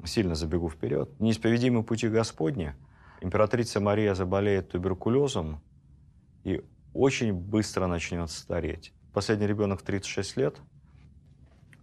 [0.04, 1.18] Сильно забегу вперед.
[1.18, 2.74] Неисповедимы пути Господни.
[3.20, 5.62] Императрица Мария заболеет туберкулезом
[6.44, 8.92] и очень быстро начнет стареть.
[9.16, 10.60] Последний ребенок в 36 лет.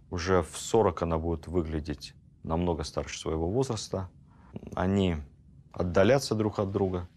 [0.08, 4.08] Уже в 40 она будет выглядеть намного старше своего возраста.
[4.76, 5.16] Они
[5.72, 7.08] отдалятся друг от друга.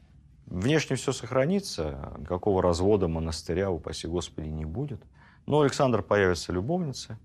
[0.47, 5.03] Внешне все сохранится, никакого развода монастыря, упаси Господи, не будет.
[5.45, 7.19] Но у Александра появится любовница,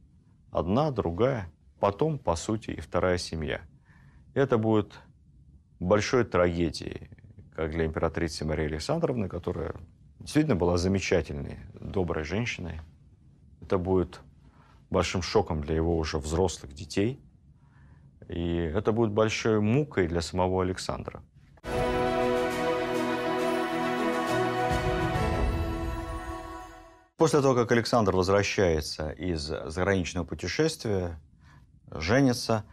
[0.51, 1.51] одна, другая,
[1.81, 3.63] потом, по сути, и вторая семья.
[4.35, 4.93] Это будет
[5.81, 7.09] большой трагедией,
[7.57, 9.77] как для императрицы Марии Александровны, которая
[10.23, 12.81] действительно была замечательной, доброй женщиной.
[13.61, 14.21] Это будет
[14.89, 17.21] большим шоком для его уже взрослых детей.
[18.29, 21.23] И это будет большой мукой для самого Александра.
[27.17, 31.21] После того, как Александр возвращается из заграничного путешествия,
[31.91, 32.65] женится,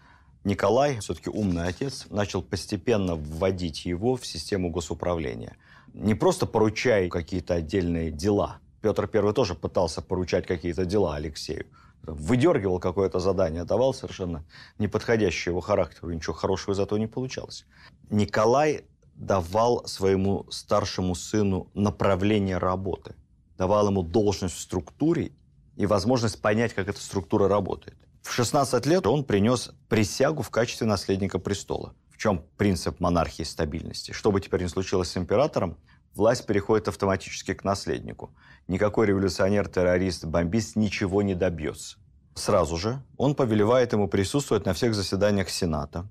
[0.43, 5.55] Николай, все-таки умный отец, начал постепенно вводить его в систему госуправления.
[5.99, 8.59] Не просто поручая какие-то отдельные дела.
[8.81, 11.65] Петр I тоже пытался поручать какие-то дела Алексею.
[12.03, 14.43] Выдергивал какое-то задание, давал совершенно
[14.79, 17.65] неподходящее его характеру, ничего хорошего из этого не получалось.
[18.09, 18.85] Николай
[19.15, 23.15] давал своему старшему сыну направление работы–
[23.59, 25.33] давал ему должность в структуре
[25.75, 27.97] и возможность понять, как эта структура работает.
[28.23, 31.93] В 16 лет он принес присягу в качестве наследника престола.
[32.19, 34.11] Чем принцип монархии стабильности?
[34.11, 35.77] Что бы теперь ни случилось с императором,
[36.13, 38.35] власть переходит автоматически к наследнику.
[38.67, 41.97] Никакой революционер, террорист, бомбист ничего не добьется.
[42.35, 46.09] Сразу же он повелевает ему присутствовать на всех заседаниях Сената.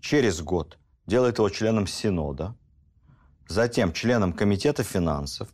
[0.00, 2.54] Через год делает его членом Синода,
[3.48, 5.48] затем членом Комитета финансов,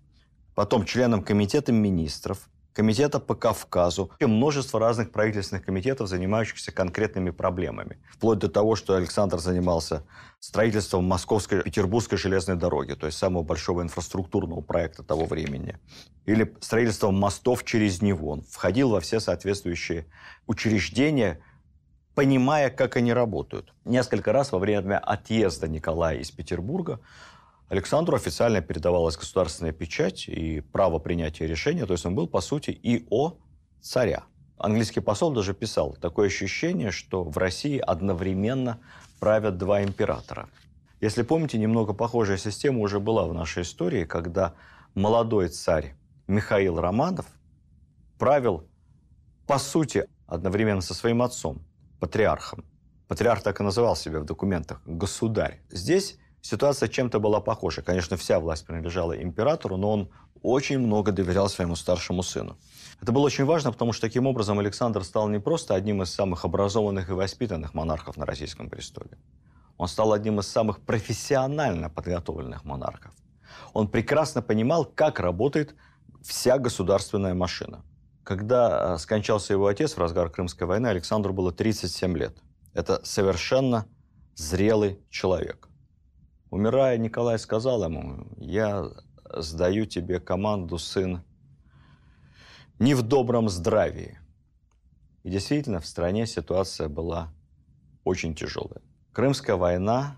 [0.55, 7.99] потом членом Комитета министров, Комитета по Кавказу, и множество разных правительственных комитетов, занимающихся конкретными проблемами.
[8.09, 10.05] Вплоть до того, что Александр занимался
[10.39, 15.77] строительством Московской Петербургской железной дороги, то есть самого большого инфраструктурного проекта того времени.
[16.25, 18.31] Или строительством мостов через него.
[18.31, 20.07] Он входил во все соответствующие
[20.47, 21.41] учреждения,
[22.15, 23.75] понимая, как они работают.
[23.85, 27.01] Несколько раз во время отъезда Николая из Петербурга
[27.69, 32.71] Александру официально передавалась государственная печать и право принятия решения, то есть он был, по сути,
[32.71, 33.37] и о
[33.81, 34.25] царя.
[34.57, 38.81] Английский посол даже писал, такое ощущение, что в России одновременно
[39.21, 40.49] правят два императора.
[41.01, 44.55] Если помните, немного похожая система уже была в нашей истории, когда
[44.95, 45.95] молодой царь
[46.27, 47.27] Михаил Романов
[48.19, 48.65] правил,
[49.47, 51.63] по сути, одновременно со своим отцом,
[52.01, 52.65] патриархом.
[53.07, 55.61] Патриарх так и называл себя в документах– государь.
[55.71, 57.83] Здесь ситуация чем-то была похожа.
[57.83, 60.09] Конечно, вся власть принадлежала императору, но он
[60.43, 62.57] очень много доверял своему старшему сыну.
[63.01, 66.45] Это было очень важно, потому что таким образом Александр стал не просто одним из самых
[66.45, 69.19] образованных и воспитанных монархов на российском престоле.
[69.77, 73.13] Он стал одним из самых профессионально подготовленных монархов.
[73.73, 75.75] Он прекрасно понимал, как работает
[76.23, 77.85] вся государственная машина.
[78.25, 82.37] Когда э, скончался его отец в разгар Крымской войны, Александру было 37 лет.
[82.75, 83.87] Это совершенно
[84.35, 85.68] зрелый человек.
[86.51, 88.91] Умирая, Николай сказал ему, я
[89.35, 91.23] сдаю тебе команду, сын,
[92.79, 94.19] не в добром здравии.
[95.25, 97.33] И действительно, в стране ситуация была
[98.05, 98.81] очень тяжелая.
[99.13, 100.17] Крымская война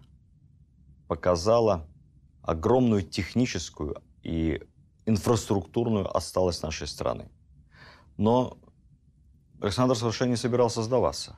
[1.09, 1.89] показала
[2.43, 4.63] огромную техническую и
[5.07, 7.29] инфраструктурную осталость нашей страны.
[8.17, 8.59] Но
[9.61, 11.37] Александр совершенно не собирался сдаваться.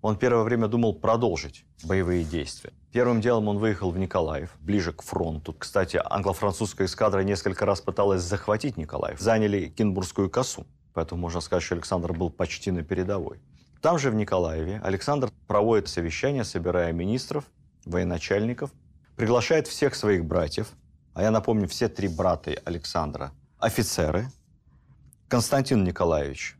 [0.00, 2.72] Он первое время думал продолжить боевые действия.
[2.92, 5.52] Первым делом он выехал в Николаев, ближе к фронту.
[5.52, 9.20] Кстати, англо-французская эскадра несколько раз пыталась захватить Николаев.
[9.20, 10.66] Заняли Кинбургскую косу.
[10.94, 13.40] Поэтому можно сказать, что Александр был почти на передовой.
[13.82, 17.44] Там же, в Николаеве, Александр проводит совещание, собирая министров,
[17.84, 18.72] военачальников,
[19.16, 20.72] приглашает всех своих братьев,
[21.14, 24.28] а я напомню, все три брата Александра, офицеры.
[25.28, 26.56] Константин Николаевич,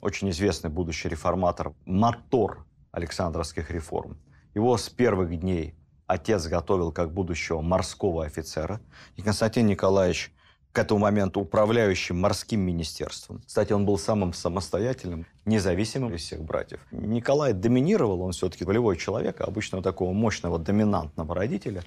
[0.00, 4.16] очень известный будущий реформатор, мотор Александровских реформ.
[4.56, 5.74] Его с первых дней
[6.06, 8.80] отец готовил как будущего морского офицера.
[9.14, 10.32] И Константин Николаевич
[10.72, 13.42] к этому моменту управляющим морским министерством.
[13.46, 16.80] Кстати, он был самым самостоятельным, независимым из всех братьев.
[16.90, 21.82] Николай доминировал, он все-таки волевой человек, а обычного такого мощного доминантного родителя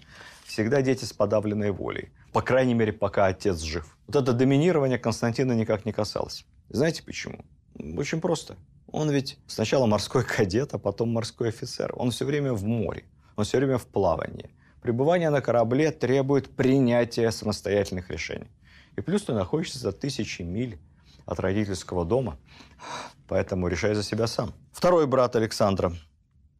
[0.45, 2.11] всегда дети с подавленной волей.
[2.33, 3.97] По крайней мере, пока отец жив.
[4.05, 6.45] Вот это доминирование Константина никак не касалось.
[6.69, 7.43] Знаете почему?
[7.97, 8.57] Очень просто.
[8.91, 11.93] Он ведь сначала морской кадет, а потом морской офицер.
[11.95, 14.49] Он все время в море, он все время в плавании.
[14.81, 18.49] Пребывание на корабле требует принятия самостоятельных решений.
[18.95, 20.79] И плюс ты находишься за тысячи миль
[21.25, 22.37] от родительского дома,
[23.27, 24.53] поэтому решай за себя сам.
[24.71, 25.93] Второй брат Александра,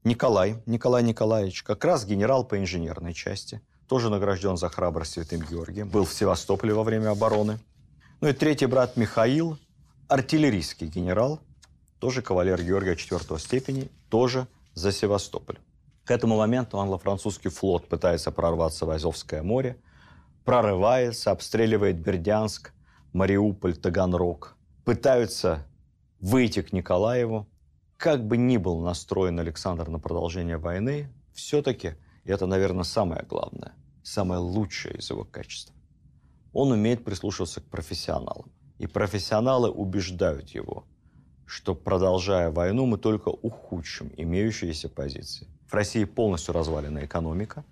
[0.04, 5.90] Николай, Николай Николаевич, как раз генерал по инженерной части, тоже награжден за храбрость Святым Георгием,
[5.90, 7.60] был в Севастополе во время обороны.
[8.22, 9.58] Ну и третий брат Михаил,
[10.08, 11.40] артиллерийский генерал,
[12.00, 15.60] тоже кавалер Георгия IV степени, тоже за Севастополь.
[16.06, 19.78] К этому моменту англо-французский флот пытается прорваться в Азовское море,
[20.46, 22.74] прорывается, обстреливает Бердянск,
[23.14, 24.56] Мариуполь, Таганрог.
[24.86, 25.68] Пытаются
[26.20, 27.48] выйти к Николаеву.
[27.98, 34.40] Как бы ни был настроен Александр на продолжение войны, все-таки, это, наверное, самое главное, самое
[34.40, 35.74] лучшее из его качеств,
[36.54, 38.52] он умеет прислушиваться к профессионалам.
[38.78, 40.86] И профессионалы убеждают его–
[41.50, 45.48] что, продолжая войну, мы только ухудшим имеющиеся позиции.
[45.68, 47.66] В России полностью развалена экономика.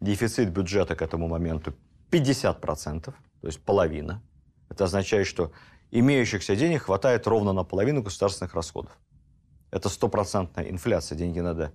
[0.00, 1.72] Дефицит бюджета к этому моменту
[2.10, 3.14] 50%, то
[3.46, 4.22] есть половина.
[4.68, 5.52] Это означает, что
[5.90, 8.92] имеющихся денег хватает ровно на половину государственных расходов.
[9.70, 11.16] Это стопроцентная инфляция.
[11.16, 11.72] Деньги надо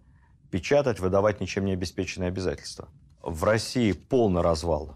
[0.52, 2.90] печатать, выдавать ничем не обеспеченные обязательства.
[3.24, 4.94] В России полный развал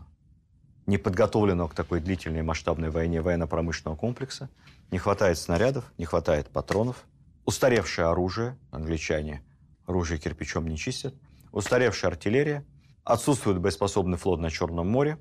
[0.85, 4.49] неподготовленного к такой длительной масштабной войне военно-промышленного комплекса.
[4.93, 7.07] Не хватает снарядов, не хватает патронов.
[7.45, 9.41] Устаревшее оружие, англичане
[9.87, 11.15] оружие кирпичом не чистят.
[11.51, 12.63] Устаревшая артиллерия.
[13.03, 15.17] Отсутствует боеспособный флот на Черном море.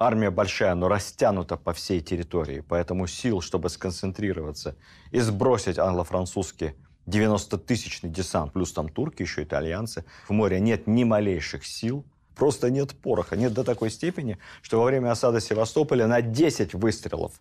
[0.00, 4.76] Армия большая, но растянута по всей территории, поэтому сил, чтобы сконцентрироваться
[5.12, 6.74] и сбросить англо-французский
[7.06, 12.04] 90-тысячный десант, плюс там турки, еще итальянцы, в море нет ни малейших сил–
[12.36, 13.34] Просто нет пороха.
[13.34, 17.40] Нет до такой степени, что во время осады Севастополя на 10 выстрелов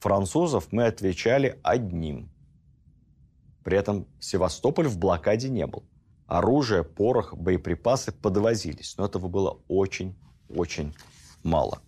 [0.00, 2.30] французов мы отвечали одним.
[3.64, 5.84] При этом Севастополь в блокаде не был.
[6.26, 8.96] Оружие, порох, боеприпасы подвозились.
[8.96, 10.94] Но этого было очень-очень
[11.42, 11.80] мало.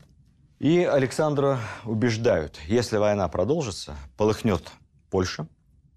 [0.59, 4.71] И Александра убеждают, если война продолжится, полыхнет
[5.11, 5.49] Польша,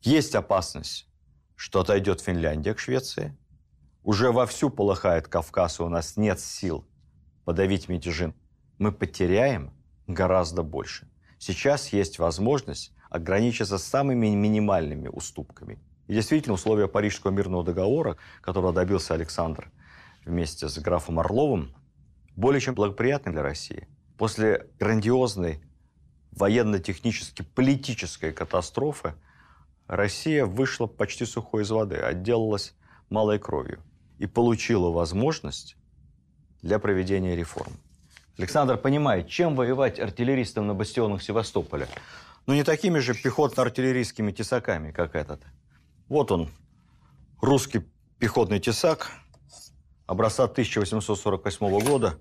[0.01, 1.07] есть опасность,
[1.55, 3.37] что отойдет Финляндия к Швеции,
[4.03, 6.85] уже вовсю полыхает Кавказ, и у нас нет сил
[7.45, 8.33] подавить мятежи.
[8.77, 9.73] Мы потеряем
[10.07, 11.09] гораздо больше.
[11.45, 15.77] Сейчас есть возможность ограничиться самыми минимальными уступками.
[16.07, 19.69] И действительно, условия Парижского мирного договора, которого добился Александр
[20.23, 21.75] вместе с графом Орловым,
[22.37, 23.89] более чем благоприятны для России.
[24.17, 25.61] После грандиозной
[26.31, 29.13] военно-технически политической катастрофы
[29.87, 32.73] Россия вышла почти сухой из воды, отделалась
[33.09, 33.83] малой кровью
[34.17, 35.75] и получила возможность
[36.61, 37.73] для проведения реформ.
[38.37, 41.87] Александр понимает, чем воевать артиллеристам на бастионах Севастополя.
[42.47, 45.41] Но не такими же пехотно-артиллерийскими тесаками, как этот.
[46.09, 46.49] Вот он,
[47.41, 47.81] русский
[48.17, 49.11] пехотный тесак
[50.07, 52.19] образца 1848 года,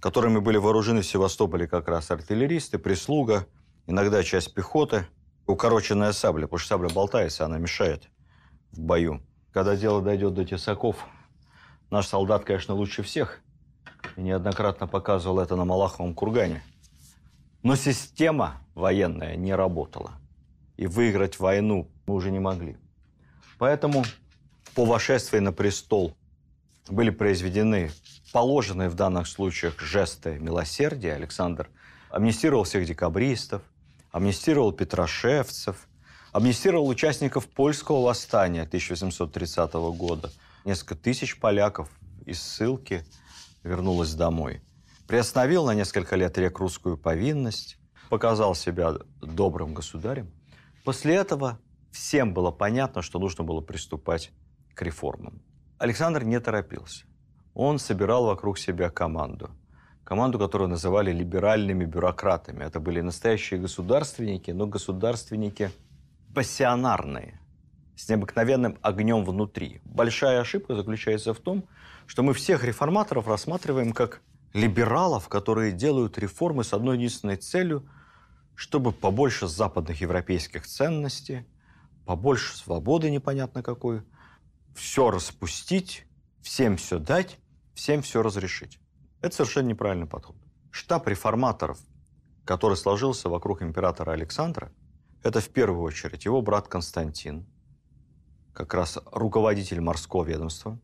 [0.00, 3.46] которыми были вооружены в Севастополе как раз артиллеристы, прислуга,
[3.86, 5.06] иногда часть пехоты,
[5.46, 8.08] укороченная сабля, потому что сабля болтается, она мешает
[8.72, 9.20] в бою.
[9.52, 10.96] Когда дело дойдет до тесаков,
[11.90, 13.40] наш солдат, конечно, лучше всех,
[14.16, 16.62] и неоднократно показывал это на Малаховом кургане.
[17.62, 20.12] Но система военная не работала.
[20.76, 22.76] И выиграть войну мы уже не могли.
[23.58, 24.04] Поэтому
[24.74, 26.14] по вошествии на престол
[26.88, 27.90] были произведены
[28.32, 31.14] положенные в данных случаях жесты милосердия.
[31.14, 31.68] Александр
[32.10, 33.62] амнистировал всех декабристов,
[34.12, 35.88] амнистировал петрошевцев,
[36.32, 40.30] амнистировал участников польского восстания 1830 года.
[40.64, 41.88] Несколько тысяч поляков
[42.26, 43.04] из ссылки
[43.66, 44.62] вернулось домой.
[45.06, 50.30] Приостановил на несколько лет рек русскую повинность, показал себя добрым государем.
[50.84, 51.58] После этого
[51.90, 54.32] всем было понятно, что нужно было приступать
[54.74, 55.42] к реформам.
[55.78, 57.04] Александр не торопился.
[57.54, 59.50] Он собирал вокруг себя команду.
[60.04, 62.64] Команду, которую называли либеральными бюрократами.
[62.64, 65.70] Это были настоящие государственники, но государственники
[66.34, 67.40] пассионарные,
[67.96, 69.80] с необыкновенным огнем внутри.
[69.84, 71.66] Большая ошибка заключается в том,
[72.06, 74.22] что мы всех реформаторов рассматриваем как
[74.52, 77.88] либералов, которые делают реформы с одной единственной целью,
[78.54, 81.46] чтобы побольше западных европейских ценностей,
[82.04, 84.02] побольше свободы непонятно какой,
[84.74, 86.06] все распустить,
[86.42, 87.38] всем все дать,
[87.74, 88.78] всем все разрешить.
[89.20, 90.36] Это совершенно неправильный подход.
[90.70, 91.78] Штаб реформаторов,
[92.44, 94.70] который сложился вокруг императора Александра,
[95.22, 97.46] это в первую очередь его брат Константин,
[98.56, 100.78] как раз руководитель морского ведомства,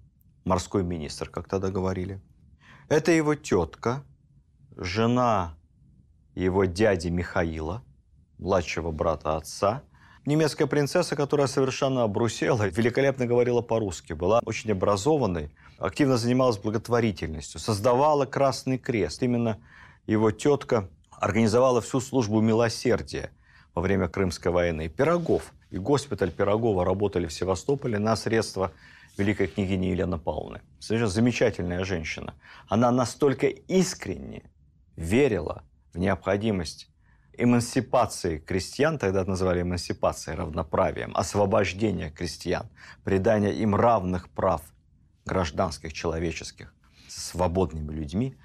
[0.44, 2.20] морской министр, как тогда говорили.
[2.90, 4.04] Это его тетка,
[4.76, 5.56] жена
[6.34, 7.82] его дяди Михаила,
[8.38, 9.82] младшего брата отца,
[10.26, 18.26] немецкая принцесса, которая совершенно обрусела, великолепно говорила по-русски, была очень образованной, активно занималась благотворительностью, создавала
[18.26, 19.22] Красный Крест.
[19.22, 19.58] Именно
[20.06, 23.30] его тетка организовала всю службу милосердия
[23.74, 24.90] во время Крымской войны.
[24.90, 28.72] Пирогов и госпиталь Пирогова работали в Севастополе на средства
[29.16, 30.60] великой княгини Елены Павловны.
[30.78, 32.34] Совершенно замечательная женщина.
[32.68, 34.42] Она настолько искренне
[34.96, 35.64] верила
[35.94, 36.90] в необходимость
[37.32, 42.68] эмансипации крестьян, тогда это называли эмансипацией, равноправием, освобождения крестьян,
[43.02, 44.60] придания им равных прав
[45.24, 46.74] гражданских, человеческих,
[47.08, 48.36] свободными людьми.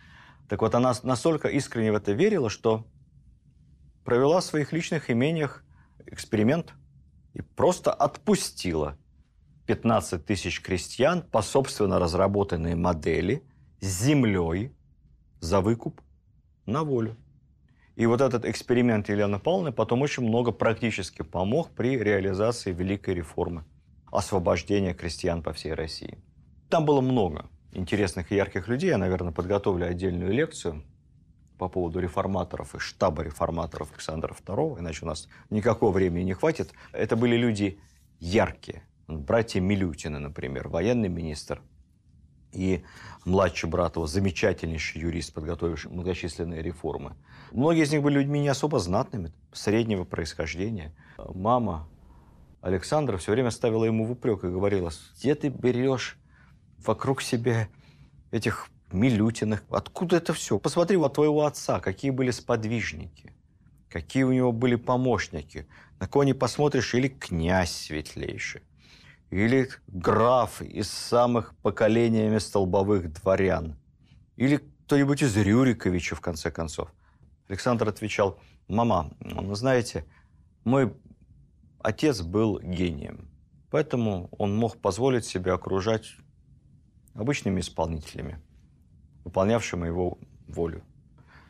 [0.48, 2.88] Так вот, она настолько искренне в это верила, что
[4.06, 5.66] провела в своих личных имениях
[6.06, 6.74] эксперимент
[7.38, 8.98] и просто отпустила
[9.68, 13.44] 15 тысяч крестьян по собственно разработанной модели
[13.80, 14.72] с землей
[15.40, 16.02] за выкуп
[16.66, 17.16] на волю.
[17.96, 23.66] И вот этот эксперимент Елены Павловны потом очень много практически помог при реализации великой реформы
[24.12, 26.18] освобождения крестьян по всей России.
[26.70, 28.90] Там было много интересных и ярких людей.
[28.90, 30.84] Я, наверное, подготовлю отдельную лекцию
[31.58, 36.72] по поводу реформаторов и штаба реформаторов Александра II, иначе у нас никакого времени не хватит.
[36.92, 37.80] Это были люди
[38.20, 38.84] яркие.
[39.08, 41.62] Братья Милютины, например, военный министр,
[42.52, 42.84] и
[43.26, 47.16] младший брат его, замечательнейший юрист, подготовивший многочисленные реформы.
[47.52, 50.94] Многие из них были людьми не особо знатными, среднего происхождения.
[51.18, 51.88] Мама
[52.62, 56.18] Александра все время ставила ему в упрек и говорила, где ты берешь
[56.80, 57.70] вокруг себя
[58.32, 59.64] этих Милютиных?
[59.70, 60.60] Откуда это все?
[60.60, 63.34] Посмотри, вот твоего отца, какие были сподвижники,
[63.90, 65.68] какие у него были помощники.
[66.00, 68.62] На кого не посмотришь, или князь светлейший
[69.30, 73.78] или граф из самых поколениями столбовых дворян,
[74.36, 76.94] или кто-нибудь из Рюриковича, в конце концов.
[77.50, 80.06] Александр отвечал, мама, ну, знаете,
[80.64, 80.94] мой
[81.80, 83.30] отец был гением,
[83.70, 86.16] поэтому он мог позволить себе окружать
[87.14, 88.40] обычными исполнителями,
[89.28, 90.18] выполнявшими его
[90.48, 90.84] волю.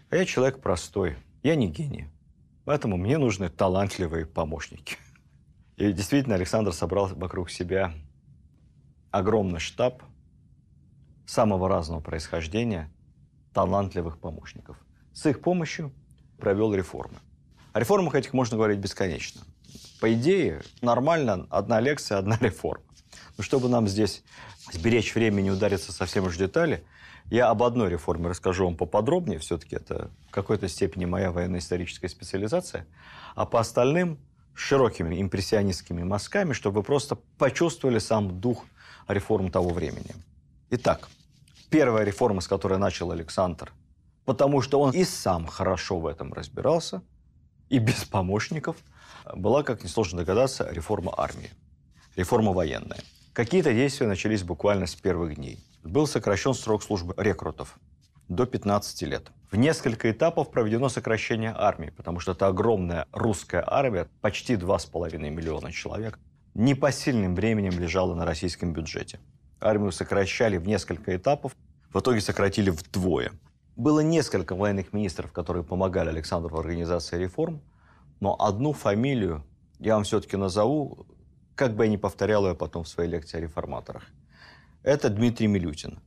[0.09, 2.09] А я человек простой, я не гений,
[2.65, 4.97] поэтому мне нужны талантливые помощники.
[5.75, 7.93] И действительно, Александр собрал вокруг себя
[9.11, 10.01] огромный штаб
[11.27, 12.91] самого разного происхождения,
[13.53, 14.77] талантливых помощников.
[15.13, 15.93] С их помощью
[16.39, 17.19] провел реформы.
[17.73, 19.41] О реформах этих можно говорить бесконечно.
[20.01, 22.85] По идее, нормально одна лекция, одна реформа.
[23.37, 24.23] Но чтобы нам здесь
[24.71, 26.83] сберечь время и не удариться совсем уж в детали,
[27.29, 29.39] я об одной реформе расскажу вам поподробнее.
[29.39, 32.85] Все-таки это в какой-то степени моя военно-историческая специализация.
[33.35, 34.17] А по остальным
[34.53, 38.65] широкими импрессионистскими мазками, чтобы вы просто почувствовали сам дух
[39.07, 40.15] реформ того времени.
[40.71, 41.09] Итак,
[41.69, 43.71] первая реформа, с которой начал Александр
[44.27, 47.01] потому что он и сам хорошо в этом разбирался,
[47.69, 48.75] и без помощников,
[49.33, 51.49] была, как несложно догадаться, реформа армии,
[52.17, 52.99] реформа военная.
[53.37, 55.63] Какие-то действия начались буквально с первых дней.
[55.83, 57.77] Был сокращен срок службы рекрутов
[58.29, 59.31] до 15 лет.
[59.51, 65.71] В несколько этапов проведено сокращение армии, потому что это огромная русская армия, почти 2,5 миллиона
[65.71, 66.17] человек,
[66.55, 69.19] непосильным временем лежала на российском бюджете.
[69.61, 71.55] Армию сокращали в несколько этапов,
[71.93, 73.33] в итоге сократили вдвое.
[73.75, 77.61] Было несколько военных министров, которые помогали Александру в организации реформ,
[78.19, 79.43] но одну фамилию
[79.77, 81.05] я вам все-таки назову,
[81.57, 84.03] как бы я ни повторял ее потом в своей лекции о реформаторах.
[84.83, 85.99] Это Дмитрий Милютин,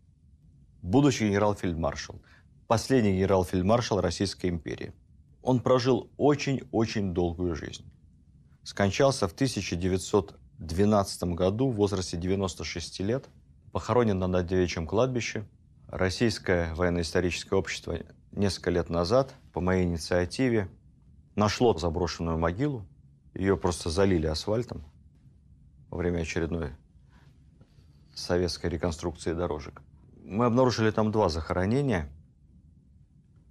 [0.80, 2.22] будущий генерал-фельдмаршал,
[2.66, 4.94] последний генерал-фельдмаршал Российской империи.
[5.42, 7.84] Он прожил очень-очень долгую жизнь.
[8.62, 13.26] Скончался в 1912 году в возрасте 96 лет,
[13.72, 15.44] похоронен на девичьем кладбище–
[15.90, 17.98] Российское военно-историческое общество
[18.30, 20.68] несколько лет назад по моей инициативе
[21.34, 22.86] нашло заброшенную могилу.
[23.34, 24.84] Ее просто залили асфальтом
[25.90, 26.72] во время очередной
[28.14, 29.82] советской реконструкции дорожек.
[30.24, 32.10] Мы обнаружили там два захоронения.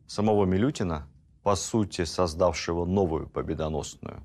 [0.08, 1.08] Самого Милютина,
[1.44, 4.22] по сути, создавшего новую победоносную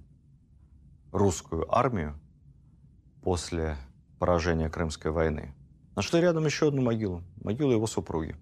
[1.12, 2.18] русскую армию
[3.22, 3.76] после
[4.18, 5.54] поражения Крымской войны–
[5.96, 8.36] Нашли рядом еще одну могилу, могилу его супруги.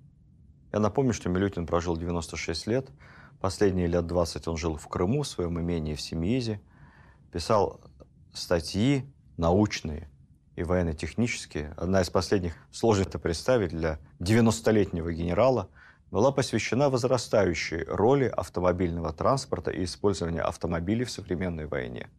[0.73, 2.89] Я напомню, что Милютин прожил 96 лет.
[3.41, 6.63] Последние лет 20 он жил в Крыму, в своем имении в Семиизе.
[7.31, 7.81] Писал
[8.33, 9.05] статьи
[9.37, 10.09] научные
[10.57, 11.73] и военно-технические.
[11.77, 15.69] Одна из последних, сложно это представить, для 90-летнего генерала
[16.11, 22.11] была посвящена возрастающей роли автомобильного транспорта и использования автомобилей в современной войне.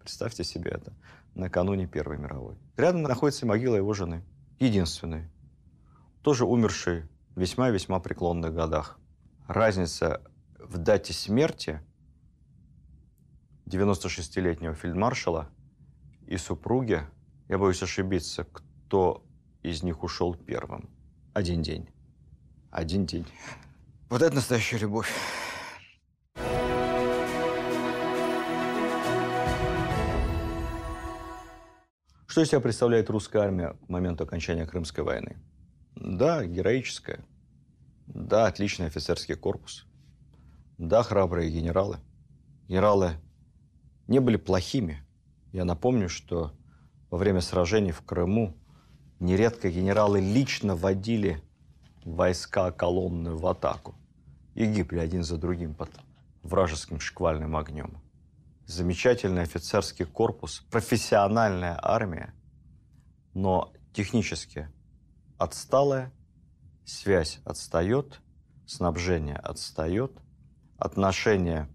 [0.00, 0.94] Представьте себе это
[1.34, 2.56] накануне Первой мировой.
[2.76, 4.24] Рядом находится могила его жены–
[4.58, 5.30] единственный,
[6.22, 7.02] тоже умерший
[7.34, 8.98] в весьма-весьма преклонных годах.
[9.48, 10.22] Разница
[10.58, 11.80] в дате смерти
[13.66, 15.48] 96-летнего фельдмаршала
[16.32, 17.06] и супруги,
[17.48, 19.22] я боюсь ошибиться, кто
[19.62, 20.88] из них ушел первым.
[21.34, 21.86] Один день.
[22.70, 23.26] Один день.
[24.08, 25.12] Вот это настоящая любовь.
[32.26, 35.36] Что из себя представляет русская армия к моменту окончания Крымской войны?
[35.96, 37.26] Да, героическая.
[38.06, 39.84] Да, отличный офицерский корпус.
[40.78, 41.98] Да, храбрые генералы.
[42.68, 43.20] Генералы
[44.08, 45.04] не были плохими.
[45.52, 46.52] Я напомню, что
[47.10, 48.56] во время сражений в Крыму
[49.20, 51.42] нередко генералы лично водили
[52.04, 53.94] войска колонны в атаку
[54.54, 55.90] и гибли один за другим под
[56.42, 57.98] вражеским шквальным огнем.
[58.66, 62.32] Замечательный офицерский корпус, профессиональная армия,
[63.34, 64.68] но технически
[65.36, 66.12] отсталая,
[66.86, 68.20] связь отстает,
[68.66, 70.12] снабжение отстает,
[70.78, 71.68] отношение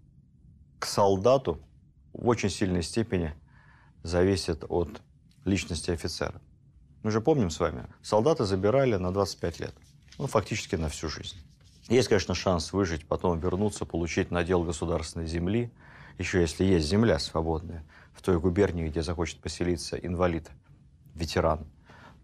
[0.80, 1.60] к солдату
[2.12, 3.34] в очень сильной степени
[4.08, 5.00] зависит от
[5.44, 6.40] личности офицера.
[7.02, 9.74] Мы же помним с вами, солдаты забирали на 25 лет,
[10.18, 11.36] ну, фактически на всю жизнь.
[11.88, 15.72] Есть, конечно, шанс выжить, потом вернуться, получить надел государственной земли–
[16.18, 20.50] еще если есть земля свободная, в той губернии, где захочет поселиться инвалид,
[21.14, 21.66] ветеран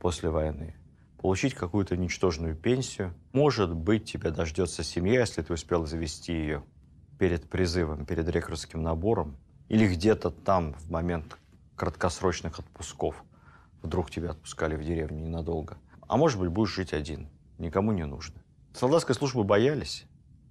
[0.00, 0.74] после войны,
[1.18, 3.14] получить какую-то ничтожную пенсию.
[3.32, 6.64] Может быть, тебя дождется семья, если ты успел завести ее
[7.20, 9.36] перед призывом, перед рекрутским набором,
[9.68, 11.38] или где-то там в момент
[11.76, 13.22] краткосрочных отпусков.
[13.82, 15.78] Вдруг тебя отпускали в деревню ненадолго.
[16.08, 18.42] А может быть, будешь жить один, никому не нужно.
[18.74, 20.04] Солдатской службы боялись,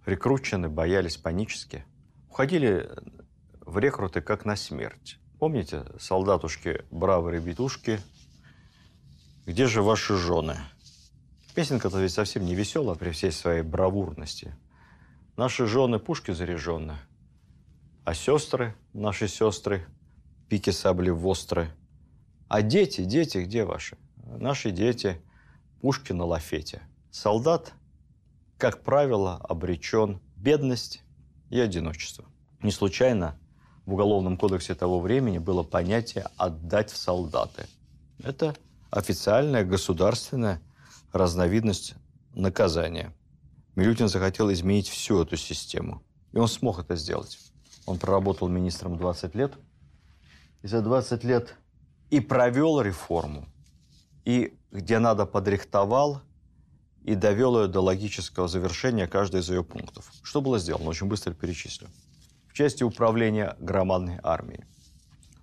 [0.05, 1.85] рекручены боялись панически.
[2.29, 2.89] Уходили
[3.61, 5.19] в рекруты как на смерть.
[5.39, 7.99] Помните, солдатушки, бравые ребятушки,
[9.45, 10.57] где же ваши жены?
[11.53, 14.55] Песенка-то ведь совсем не веселая при всей своей бравурности.
[15.35, 16.95] Наши жены пушки заряжены,
[18.05, 19.85] а сестры, наши сестры,
[20.53, 21.71] пики сабли востры.
[22.47, 23.97] А дети, дети где ваши?
[24.17, 25.19] Наши дети,
[25.81, 26.83] пушки на лафете.
[27.09, 27.73] Солдат,
[28.59, 31.01] как правило, обречен бедность
[31.49, 32.25] и одиночество.
[32.61, 33.35] Не случайно
[33.87, 37.65] в Уголовном кодексе того времени было понятие «отдать в солдаты».
[38.23, 38.55] Это
[38.91, 40.61] официальная государственная
[41.13, 41.95] разновидность
[42.35, 43.11] наказания.
[43.73, 46.03] Милютин захотел изменить всю эту систему.
[46.31, 47.39] И он смог это сделать.
[47.87, 49.53] Он проработал министром 20 лет.
[50.63, 51.55] За 20 лет
[52.09, 53.45] и провел реформу,
[54.23, 56.21] и где надо подрихтовал,
[57.03, 60.09] и довел ее до логического завершения каждый из ее пунктов.
[60.23, 60.89] Что было сделано?
[60.89, 61.89] Очень быстро перечислю
[62.47, 64.63] в части управления громадной армией.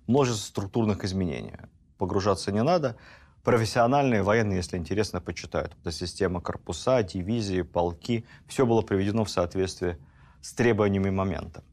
[0.07, 1.53] Множество структурных изменений.
[1.97, 2.95] Погружаться не надо.
[3.43, 5.75] Профессиональные военные, если интересно, почитают.
[5.81, 8.25] Это система корпуса, дивизии, полки.
[8.47, 9.99] Все было приведено в соответствие
[10.41, 11.63] с требованиями момента.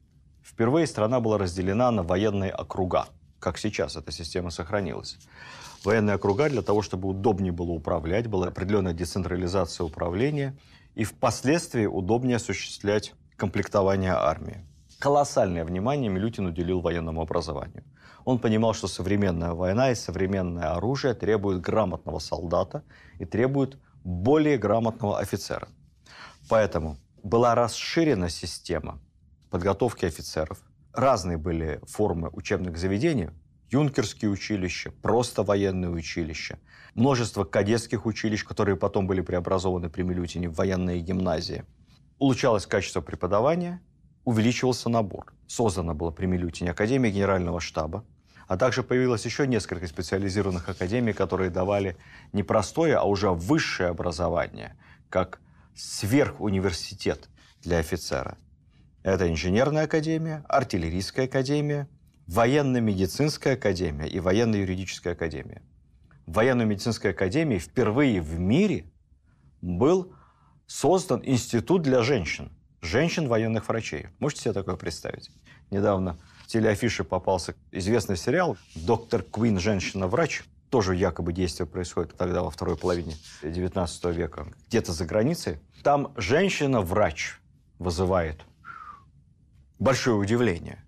[0.43, 3.07] Впервые страна была разделена на военные округа.
[3.41, 5.17] Как сейчас эта система сохранилась.
[5.85, 10.57] Военные округа для того, чтобы удобнее было управлять, была определенная децентрализация управления
[10.95, 14.65] и впоследствии удобнее осуществлять комплектование армии.
[14.99, 17.85] Колоссальное внимание Милютин уделил военному образованию.
[18.25, 22.83] Он понимал, что современная война и современное оружие требуют грамотного солдата
[23.21, 25.69] и требуют более грамотного офицера.
[26.49, 28.99] Поэтому была расширена система
[29.51, 30.59] подготовки офицеров.
[30.93, 33.31] Разные были формы учебных заведений.
[33.71, 36.59] Юнкерские училища, просто военные училища,
[36.95, 41.65] множество кадетских училищ, которые потом были преобразованы при Милютине в военные гимназии.
[42.19, 43.83] Улучшалось качество преподавания,
[44.25, 45.35] увеличивался набор.
[45.47, 48.05] Создана была при Милютине Академия Генерального штаба,
[48.47, 51.99] а также появилось еще несколько специализированных академий, которые давали
[52.33, 54.77] не простое, а уже высшее образование,
[55.11, 55.41] как
[55.75, 57.29] сверхуниверситет
[57.63, 58.39] для офицера.
[59.09, 61.89] Это инженерная академия, артиллерийская академия,
[62.27, 65.63] военно-медицинская академия и военно-юридическая академия.
[66.27, 68.85] В военно-медицинской академии впервые в мире
[69.63, 70.13] был
[70.67, 72.53] создан институт для женщин,
[72.83, 74.09] женщин военных врачей.
[74.19, 75.31] Можете себе такое представить?
[75.71, 79.59] Недавно телеафише попался известный сериал «Доктор Квин.
[79.59, 80.43] Женщина-врач».
[80.69, 85.61] Тоже якобы действие происходит тогда во второй половине XIX века, где-то за границей.
[85.83, 87.41] Там женщина-врач
[87.79, 88.45] вызывает
[89.79, 90.85] большое удивление.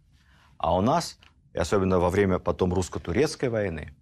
[0.58, 1.18] А у нас,
[1.54, 3.94] и особенно во время потом русско-турецкой войны,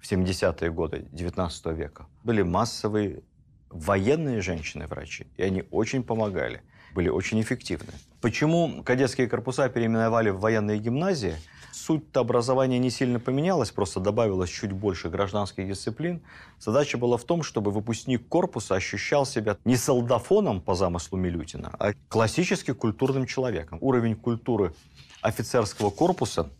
[0.00, 3.22] в 70-е годы XIX века, были массовые
[3.70, 6.62] военные женщины-врачи, и они очень помогали
[6.94, 7.92] были очень эффективны.
[8.20, 11.36] Почему кадетские корпуса переименовали в военные гимназии?
[11.84, 16.22] Суть образования не сильно поменялась, просто добавилось чуть больше гражданских дисциплин.
[16.60, 21.94] Задача была в том, чтобы выпускник корпуса ощущал себя не солдафоном по замыслу Милютина, а
[22.08, 23.78] классически культурным человеком.
[23.80, 24.74] Уровень культуры
[25.22, 26.50] офицерского корпуса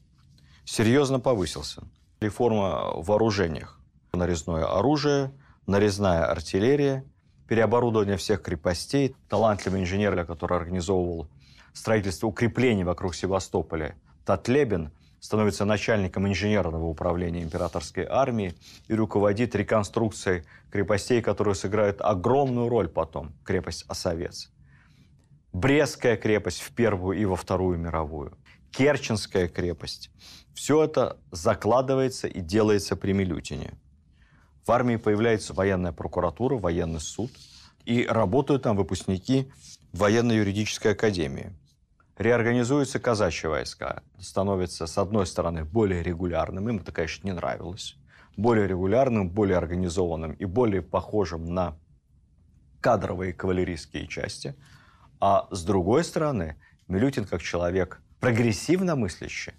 [0.64, 1.84] серьезно повысился.
[2.20, 3.78] Реформа в вооружениях.
[4.12, 5.30] Нарезное оружие,
[5.68, 7.04] нарезная артиллерия,
[7.46, 9.14] переоборудование всех крепостей.
[9.28, 11.28] Талантливый инженер, который организовывал
[11.72, 13.94] строительство укреплений вокруг Севастополя,
[14.24, 14.90] Татлебин,
[15.22, 18.56] становится начальником инженерного управления императорской армии
[18.88, 24.50] и руководит реконструкцией крепостей, которые сыграют огромную роль потом, крепость Осовец.
[25.52, 28.36] Брестская крепость в Первую и во Вторую мировую.
[28.72, 30.10] Керченская крепость.
[30.54, 33.74] Все это закладывается и делается при Милютине.
[34.66, 37.30] В армии появляется военная прокуратура, военный суд,
[37.84, 39.52] и работают там выпускники
[39.92, 41.52] военно-юридической академии.
[42.18, 47.96] Реорганизуются казачьи войска, становятся, с одной стороны, более регулярным, им это, конечно, не нравилось,
[48.36, 51.78] более регулярным, более организованным и более похожим на
[52.80, 54.54] кадровые кавалерийские части.
[55.20, 56.56] А с другой стороны,
[56.88, 59.54] Милютин, как человек прогрессивно мыслящий,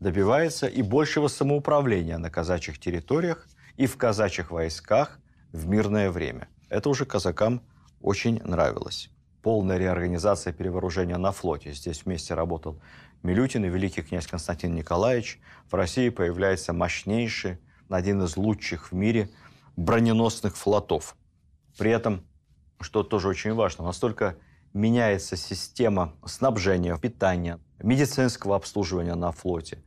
[0.00, 5.18] добивается и большего самоуправления на казачьих территориях и в казачьих войсках
[5.52, 6.48] в мирное время.
[6.68, 7.62] Это уже казакам
[8.02, 9.10] очень нравилось.
[9.46, 11.72] Полная реорганизация перевооружения на флоте.
[11.72, 12.80] Здесь вместе работал
[13.22, 15.38] Милютин и великий князь Константин Николаевич.
[15.70, 19.30] В России появляется мощнейший, один из лучших в мире
[19.76, 21.16] броненосных флотов.
[21.78, 22.26] При этом,
[22.80, 24.36] что тоже очень важно, настолько
[24.74, 29.78] меняется система снабжения, питания, медицинского обслуживания на флоте,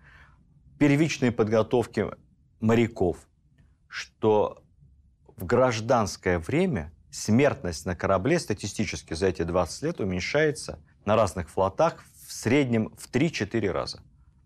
[0.77, 2.05] первичной подготовки
[2.61, 3.17] моряков,
[3.89, 4.63] что
[5.35, 12.03] в гражданское время смертность на корабле статистически за эти 20 лет уменьшается на разных флотах
[12.27, 13.97] в среднем в 3-4 раза.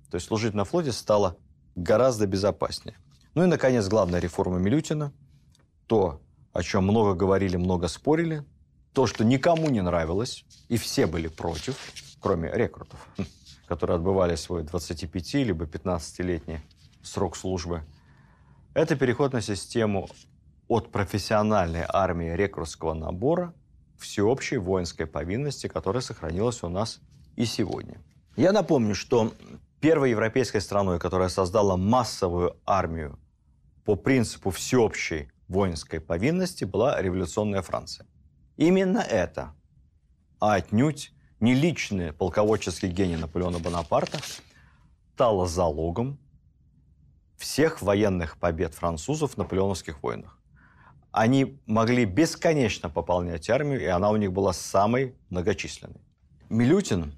[0.09, 1.38] То есть служить на флоте стало
[1.76, 2.97] гораздо безопаснее.
[3.36, 5.11] Ну и, наконец, главная реформа Милютина.
[5.88, 6.22] То,
[6.53, 8.45] о чем много говорили, много спорили.
[8.93, 11.76] То, что никому не нравилось, и все были против,
[12.20, 13.07] кроме рекрутов,
[13.68, 16.59] которые отбывали свой 25 либо 15-летний
[17.01, 17.84] срок службы–
[18.74, 20.09] это переход на систему
[20.74, 23.53] от профессиональной армии рекрутского набора
[23.99, 26.99] всеобщей воинской повинности, которая сохранилась у нас
[27.36, 28.01] и сегодня.
[28.36, 29.32] Я напомню, что
[29.80, 33.19] первой европейской страной, которая создала массовую армию
[33.86, 38.07] по принципу всеобщей воинской повинности, была революционная Франция.
[38.57, 39.53] Именно это,
[40.39, 44.17] а отнюдь не личный полководческий гений Наполеона Бонапарта,
[45.13, 46.17] стало залогом
[47.38, 50.39] всех военных побед французов в наполеоновских войнах.
[51.14, 56.01] Они могли бесконечно пополнять армию, и она у них была самой многочисленной.
[56.49, 57.14] Милютин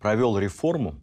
[0.00, 1.00] провел реформу,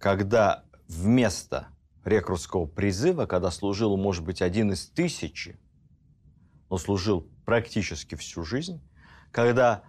[0.00, 1.68] когда вместо
[2.04, 5.60] рекрутского призыва, когда служил, может быть, один из тысячи,
[6.68, 8.82] но служил практически всю жизнь,
[9.30, 9.84] когда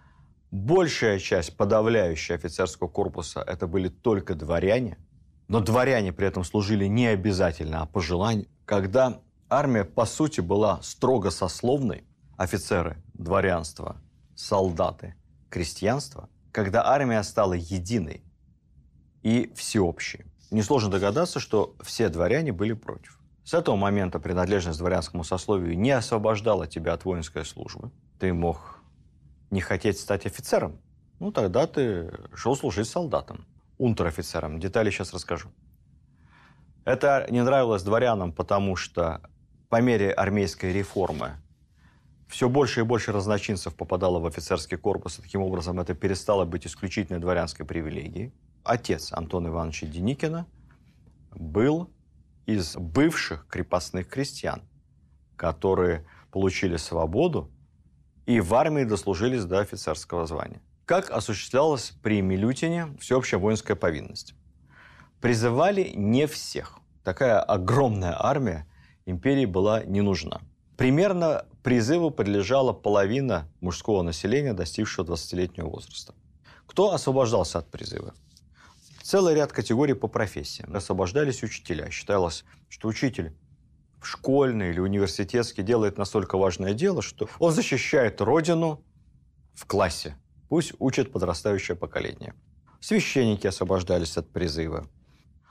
[0.51, 4.99] большая часть, подавляющая офицерского корпуса, это были только дворяне,
[5.47, 9.21] но дворяне при этом служили не обязательно, а по желанию, когда
[9.51, 12.05] армия, по сути, была строго сословной,
[12.37, 13.97] офицеры, дворянство,
[14.35, 15.15] солдаты,
[15.49, 18.23] крестьянство, когда армия стала единой
[19.21, 20.25] и всеобщей.
[20.49, 23.19] Несложно догадаться, что все дворяне были против.
[23.43, 27.91] С этого момента принадлежность дворянскому сословию не освобождала тебя от воинской службы.
[28.19, 28.79] Ты мог
[29.49, 30.79] не хотеть стать офицером.
[31.19, 33.45] Ну, тогда ты шел служить солдатом,
[33.77, 34.59] унтер-офицером.
[34.59, 35.49] Детали сейчас расскажу.
[36.85, 39.21] Это не нравилось дворянам, потому что
[39.71, 41.37] по мере армейской реформы
[42.27, 46.67] все больше и больше разночинцев попадало в офицерский корпус, и таким образом это перестало быть
[46.67, 48.33] исключительной дворянской привилегией.
[48.65, 50.45] Отец Антона Ивановича Деникина
[51.31, 51.89] был
[52.45, 54.61] из бывших крепостных крестьян,
[55.37, 57.49] которые получили свободу
[58.25, 60.61] и в армии дослужились до офицерского звания.
[60.83, 64.35] Как осуществлялась при Милютине всеобщая воинская повинность?
[65.21, 66.79] Призывали не всех.
[67.05, 68.67] Такая огромная армия
[69.11, 70.41] империи была не нужна.
[70.77, 76.15] Примерно призыву подлежала половина мужского населения, достигшего 20-летнего возраста.
[76.65, 78.13] Кто освобождался от призыва?
[79.03, 80.75] Целый ряд категорий по профессиям.
[80.75, 81.89] Освобождались учителя.
[81.91, 83.35] Считалось, что учитель
[83.99, 88.83] в школьный или университетский делает настолько важное дело, что он защищает родину
[89.53, 90.15] в классе.
[90.49, 92.33] Пусть учат подрастающее поколение.
[92.79, 94.87] Священники освобождались от призыва.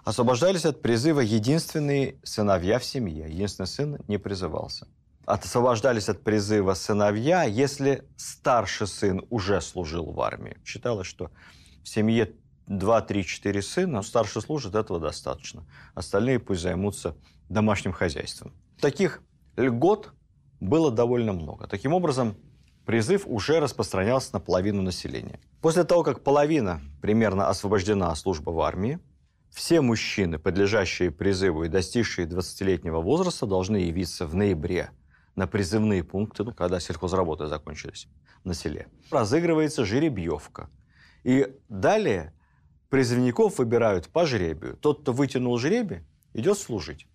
[0.05, 3.27] Освобождались от призыва единственные сыновья в семье.
[3.29, 4.87] Единственный сын не призывался
[5.33, 10.57] освобождались от призыва сыновья, если старший сын уже служил в армии.
[10.65, 11.31] Считалось, что
[11.83, 12.33] в семье
[12.67, 15.65] 2, 3, 4 сына, старший служит, этого достаточно.
[15.95, 17.17] Остальные пусть займутся
[17.49, 18.53] домашним хозяйством.
[18.81, 19.23] Таких
[19.57, 20.13] льгот
[20.61, 21.67] было довольно много.
[21.67, 22.37] Таким образом,
[22.87, 25.41] призыв уже распространялся на половину населения.
[25.61, 28.99] После того, как половина примерно освобождена служба в армии,
[29.51, 34.91] все мужчины, подлежащие призыву и достигшие 20-летнего возраста, должны явиться в ноябре
[35.35, 38.09] на призывные пункты, ну, когда сельхозработы закончились
[38.45, 38.89] на селе.
[39.11, 40.71] Разыгрывается жеребьевка.
[41.25, 42.33] И далее
[42.89, 44.77] призывников выбирают по жребию.
[44.77, 46.01] Тот, кто вытянул жребий,
[46.33, 47.07] идет служить.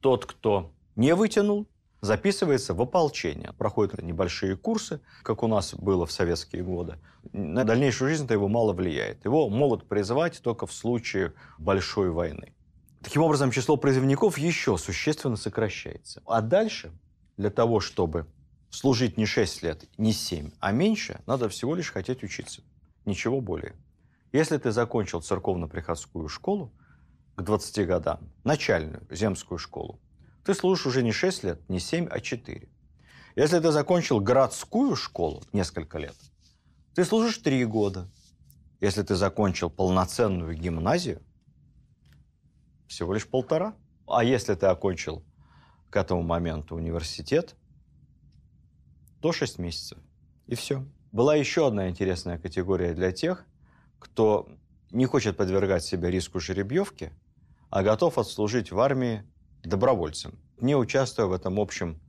[0.00, 1.68] Тот, кто не вытянул,
[2.04, 3.52] записывается в ополчение.
[3.54, 6.98] Проходят небольшие курсы, как у нас было в советские годы.
[7.32, 9.24] На дальнейшую жизнь это его мало влияет.
[9.24, 12.54] Его могут призывать только в случае большой войны.
[13.02, 16.22] Таким образом, число призывников еще существенно сокращается.
[16.26, 16.92] А дальше
[17.36, 18.26] для того, чтобы
[18.70, 22.62] служить не 6 лет, не 7, а меньше, надо всего лишь хотеть учиться.
[23.04, 23.74] Ничего более.
[24.32, 26.72] Если ты закончил церковно-приходскую школу
[27.36, 30.00] к 20 годам, начальную земскую школу,
[30.44, 32.68] ты служишь уже не 6 лет, не 7, а 4.
[33.36, 36.14] Если ты закончил городскую школу несколько лет,
[36.94, 38.10] ты служишь 3 года.
[38.80, 41.22] Если ты закончил полноценную гимназию,
[42.86, 43.74] всего лишь полтора.
[44.06, 45.24] А если ты окончил
[45.90, 47.56] к этому моменту университет,
[49.20, 49.98] то 6 месяцев.
[50.46, 50.86] И все.
[51.10, 53.46] Была еще одна интересная категория для тех,
[53.98, 54.48] кто
[54.90, 57.12] не хочет подвергать себя риску жеребьевки,
[57.70, 59.24] а готов отслужить в армии
[59.64, 62.00] добровольцем, не участвуя в этом общем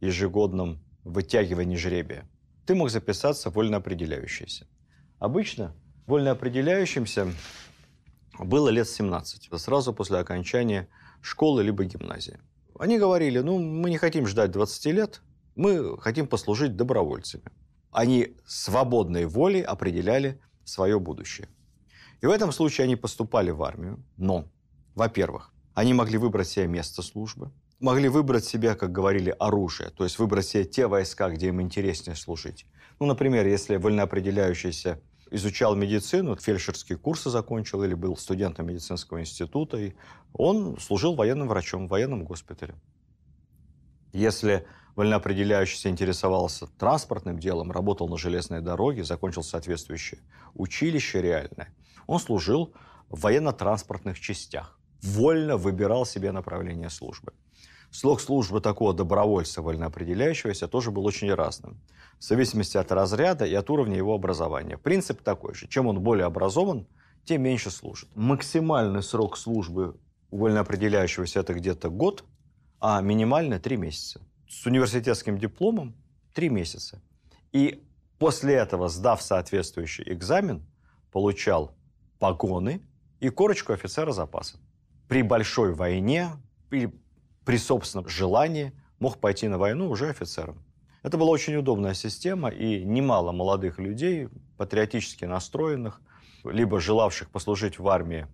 [0.00, 2.28] ежегодном вытягивании жребия.
[2.66, 4.66] Ты мог записаться вольно определяющийся.
[5.18, 5.74] Обычно
[6.06, 7.32] вольно определяющимся
[8.38, 10.88] было лет 17, сразу после окончания
[11.20, 12.38] школы либо гимназии.
[12.78, 15.22] Они говорили, ну, мы не хотим ждать 20 лет,
[15.54, 17.44] мы хотим послужить добровольцами.
[17.90, 21.48] Они свободной волей определяли свое будущее.
[22.22, 24.46] И в этом случае они поступали в армию, но,
[24.94, 30.18] во-первых, они могли выбрать себе место службы, могли выбрать себе, как говорили, оружие, то есть
[30.18, 32.66] выбрать себе те войска, где им интереснее служить.
[32.98, 35.00] Ну, например, если вольноопределяющийся
[35.30, 39.94] изучал медицину, фельдшерские курсы закончил или был студентом медицинского института, и
[40.32, 42.74] он служил военным врачом в военном госпитале.
[44.12, 44.66] Если
[44.96, 50.20] вольноопределяющийся интересовался транспортным делом, работал на железной дороге, закончил соответствующее
[50.54, 51.72] училище реальное,
[52.08, 52.74] он служил
[53.08, 57.32] в военно-транспортных частях, вольно выбирал себе направление службы.
[57.90, 61.80] Слог службы такого добровольца, вольноопределяющегося, тоже был очень разным.
[62.18, 64.78] В зависимости от разряда и от уровня его образования.
[64.78, 65.66] Принцип такой же.
[65.66, 66.86] Чем он более образован,
[67.24, 68.08] тем меньше служит.
[68.14, 69.96] Максимальный срок службы
[70.30, 72.24] вольноопределяющегося– это где-то год,
[72.78, 74.20] а минимальный– три месяца.
[74.48, 75.94] С университетским дипломом–
[76.34, 77.02] три месяца.
[77.50, 77.84] И
[78.18, 80.64] после этого, сдав соответствующий экзамен,
[81.10, 81.74] получал
[82.20, 82.82] погоны
[83.18, 84.58] и корочку офицера запаса.
[85.10, 86.30] При большой войне
[86.70, 86.92] или
[87.44, 90.62] при собственном желании мог пойти на войну уже офицером.
[91.02, 96.00] Это была очень удобная система, и немало молодых людей, патриотически настроенных,
[96.44, 98.28] либо желавших послужить в армии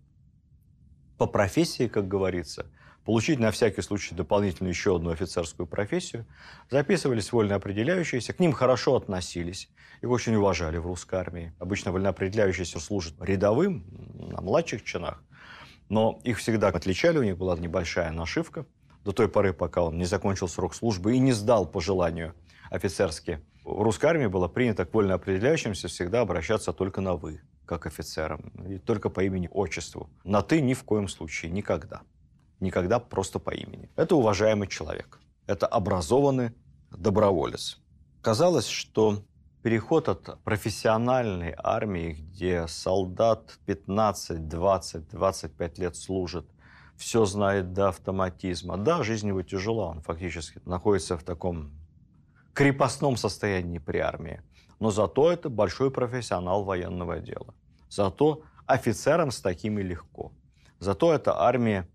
[1.16, 2.66] по профессии, как говорится,
[3.06, 6.26] получить на всякий случай дополнительно еще одну офицерскую профессию,
[6.70, 9.70] записывались вольноопределяющиеся, к ним хорошо относились,
[10.02, 11.54] их очень уважали в русской армии.
[11.58, 15.22] Обычно вольноопределяющиеся служат рядовым, на младших чинах,
[15.88, 18.66] но их всегда отличали, у них была небольшая нашивка,
[19.04, 22.34] до той поры, пока он не закончил срок службы и не сдал по желанию
[22.70, 23.40] офицерски.
[23.64, 28.52] В русской армии было принято к вольно определяющимся всегда обращаться только на «вы», как офицерам,
[28.68, 30.10] и только по имени-отчеству.
[30.24, 32.02] На «ты» ни в коем случае, никогда.
[32.60, 33.90] Никогда просто по имени.
[33.96, 35.20] Это уважаемый человек.
[35.46, 36.52] Это образованный
[36.90, 37.78] доброволец.
[38.22, 39.22] Казалось, что
[39.66, 46.46] переход от профессиональной армии, где солдат 15, 20, 25 лет служит,
[46.96, 48.76] все знает до автоматизма.
[48.76, 51.72] Да, жизнь его тяжела, он фактически находится в таком
[52.54, 54.40] крепостном состоянии при армии.
[54.78, 57.52] Но зато это большой профессионал военного дела.
[57.90, 60.30] Зато офицерам с такими легко.
[60.78, 61.88] Зато эта армия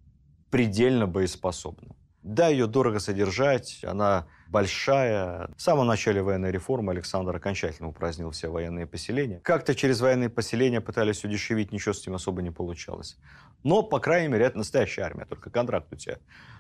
[0.50, 1.96] предельно боеспособна.
[2.22, 5.50] Да, ее дорого содержать, она большая.
[5.56, 9.40] В самом начале военной реформы Александр окончательно упразднил все военные поселения.
[9.40, 13.18] Как-то через военные поселения пытались удешевить, ничего с этим особо не получалось.
[13.64, 16.18] Но, по крайней мере, это настоящая армия, только контракт у тебя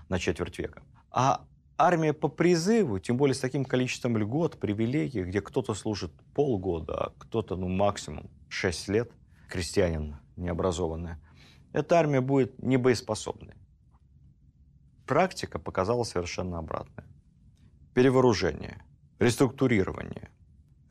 [0.07, 0.83] на четверть века.
[1.11, 1.45] А
[1.77, 7.13] армия по призыву, тем более с таким количеством льгот, привилегий, где кто-то служит полгода, а
[7.17, 9.11] кто-то, ну, максимум 6 лет,
[9.49, 11.15] крестьянин необразованный,
[11.73, 13.55] эта армия будет небоеспособной.
[15.05, 17.10] Практика показала совершенно обратное.
[17.93, 18.81] Перевооружение,
[19.19, 20.29] реструктурирование,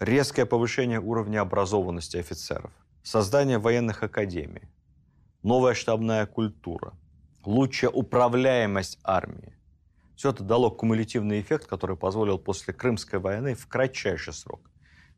[0.01, 2.72] резкое повышение уровня образованности офицеров,
[3.03, 4.68] создание военных академий,
[5.42, 6.92] новая штабная культура,
[7.42, 9.57] лучшая управляемость армии,
[10.14, 14.70] все это дало кумулятивный эффект, который позволил после Крымской войны в кратчайший срок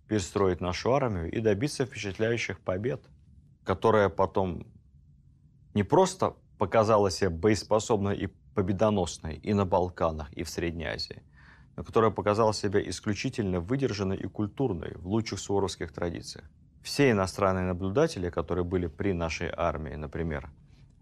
[0.06, 3.02] перестроить нашу армию и добиться впечатляющих побед,
[3.64, 4.68] которая потом
[5.74, 11.24] не просто показала себя боеспособной и победоносной и на Балканах, и в Средней Азии,
[11.76, 16.44] которая показала себя исключительно выдержанной и культурной в лучших суворовских традициях.
[16.82, 20.50] Все иностранные наблюдатели, которые были при нашей армии, например,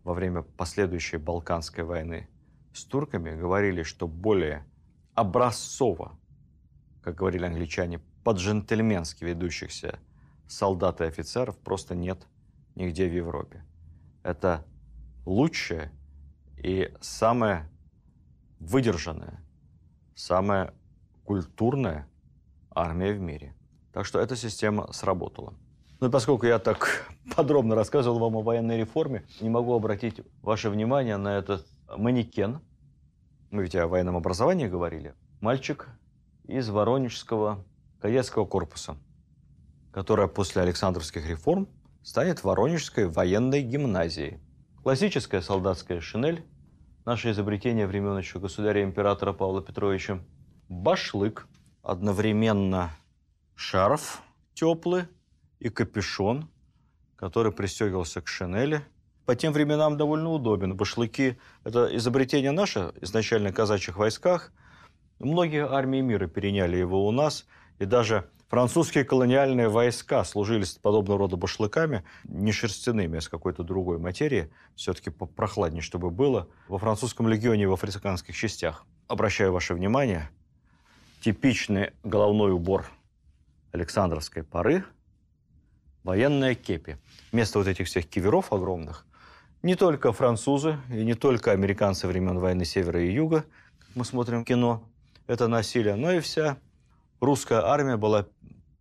[0.05, 2.29] во время последующей Балканской войны,
[2.73, 4.65] с турками говорили, что более
[5.15, 6.19] образцово,
[7.03, 9.99] как говорили англичане, по-джентльменски ведущихся
[10.47, 12.27] солдат и офицеров просто нет
[12.75, 13.65] нигде в Европе.
[14.23, 14.65] Это
[15.25, 15.93] лучшая
[16.59, 17.71] и самая
[18.59, 19.43] выдержанная,
[20.21, 20.75] самая
[21.25, 22.07] культурная
[22.71, 23.55] армия в мире.
[23.93, 25.55] Так что эта система сработала.
[26.01, 30.71] Ну и поскольку я так подробно рассказывал вам о военной реформе, не могу обратить ваше
[30.71, 31.67] внимание на этот
[31.97, 32.61] манекен.
[33.51, 35.15] Мы ведь о военном образовании говорили.
[35.41, 35.89] Мальчик
[36.45, 37.65] из Воронежского
[38.01, 38.97] кадетского корпуса,
[39.93, 41.69] которая после Александровских реформ
[42.03, 44.39] станет Воронежской военной гимназией.
[44.83, 46.45] Классическая солдатская шинель,
[47.05, 50.21] наше изобретение времен еще государя-императора Павла Петровича.
[50.69, 51.47] Башлык,
[51.83, 52.91] одновременно
[53.55, 54.23] шарф
[54.55, 55.05] теплый
[55.59, 56.49] и капюшон,
[57.17, 58.85] который пристегивался к шинели–
[59.31, 60.75] по тем временам довольно удобен.
[60.75, 64.53] Башлыки– это изобретение наше, изначально в казачьих войсках.
[65.21, 67.47] Многие армии мира переняли его у нас,
[67.79, 73.99] и даже французские колониальные войска служили подобного рода башлыками, не шерстяными, а с какой-то другой
[73.99, 78.85] материи, все-таки прохладнее, чтобы было, во французском легионе и в африканских частях.
[79.09, 80.31] Обращаю ваше внимание,
[81.23, 82.85] типичный головной убор
[83.73, 84.85] Александровской поры–
[86.05, 86.99] военная кепи.
[87.33, 89.07] Вместо вот этих всех киверов огромных
[89.63, 93.45] не только французы и не только американцы времен войны Севера и Юга,
[93.79, 94.83] как мы смотрим кино,
[95.27, 96.57] это насилие, но и вся
[97.21, 98.27] русская армия была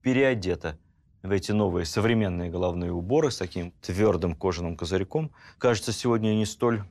[0.02, 0.78] переодета
[1.22, 5.32] в эти новые современные головные уборы с таким твердым кожаным козырьком.
[5.58, 6.84] Кажется сегодня не столь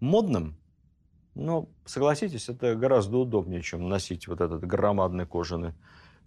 [0.00, 0.58] модным,
[1.34, 5.72] но, согласитесь, это гораздо удобнее, чем носить вот этот громадный кожаный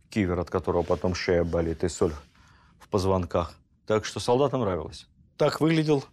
[0.09, 2.13] кивер, от которого потом шея болит и соль
[2.80, 3.53] в позвонках.
[3.86, 5.09] Так что солдатам нравилось.
[5.36, 6.05] Так выглядел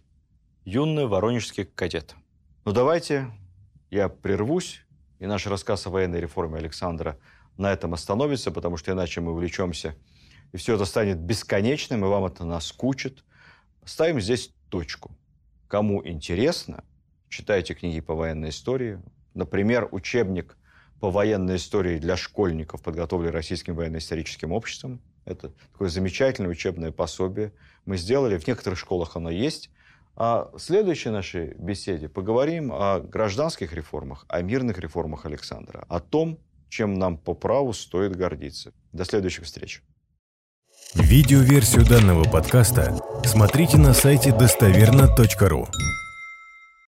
[0.65, 2.15] юный воронежский кадет.
[2.65, 3.31] Ну давайте
[3.89, 4.85] я прервусь,
[5.19, 7.17] и наш рассказ о военной реформе Александра
[7.59, 9.95] на этом остановится, потому что иначе мы увлечемся,
[10.53, 13.23] и все это станет бесконечным, и вам это наскучит.
[13.85, 15.11] Ставим здесь точку.
[15.67, 16.83] Кому интересно,
[17.27, 19.01] читайте книги по военной истории.
[19.33, 20.57] Например, учебник
[20.99, 25.01] по военной истории для школьников, подготовленный Российским военно-историческим обществом.
[25.25, 27.51] Это такое замечательное учебное пособие.
[27.85, 29.69] Мы сделали, в некоторых школах оно есть,
[30.19, 36.39] А в следующей нашей беседе поговорим о гражданских реформах, о мирных реформах Александра, о том,
[36.69, 38.73] чем нам по праву стоит гордиться.
[38.91, 39.81] До следующих встреч.
[40.95, 45.67] Видеоверсию данного подкаста смотрите на сайте достоверно.ру.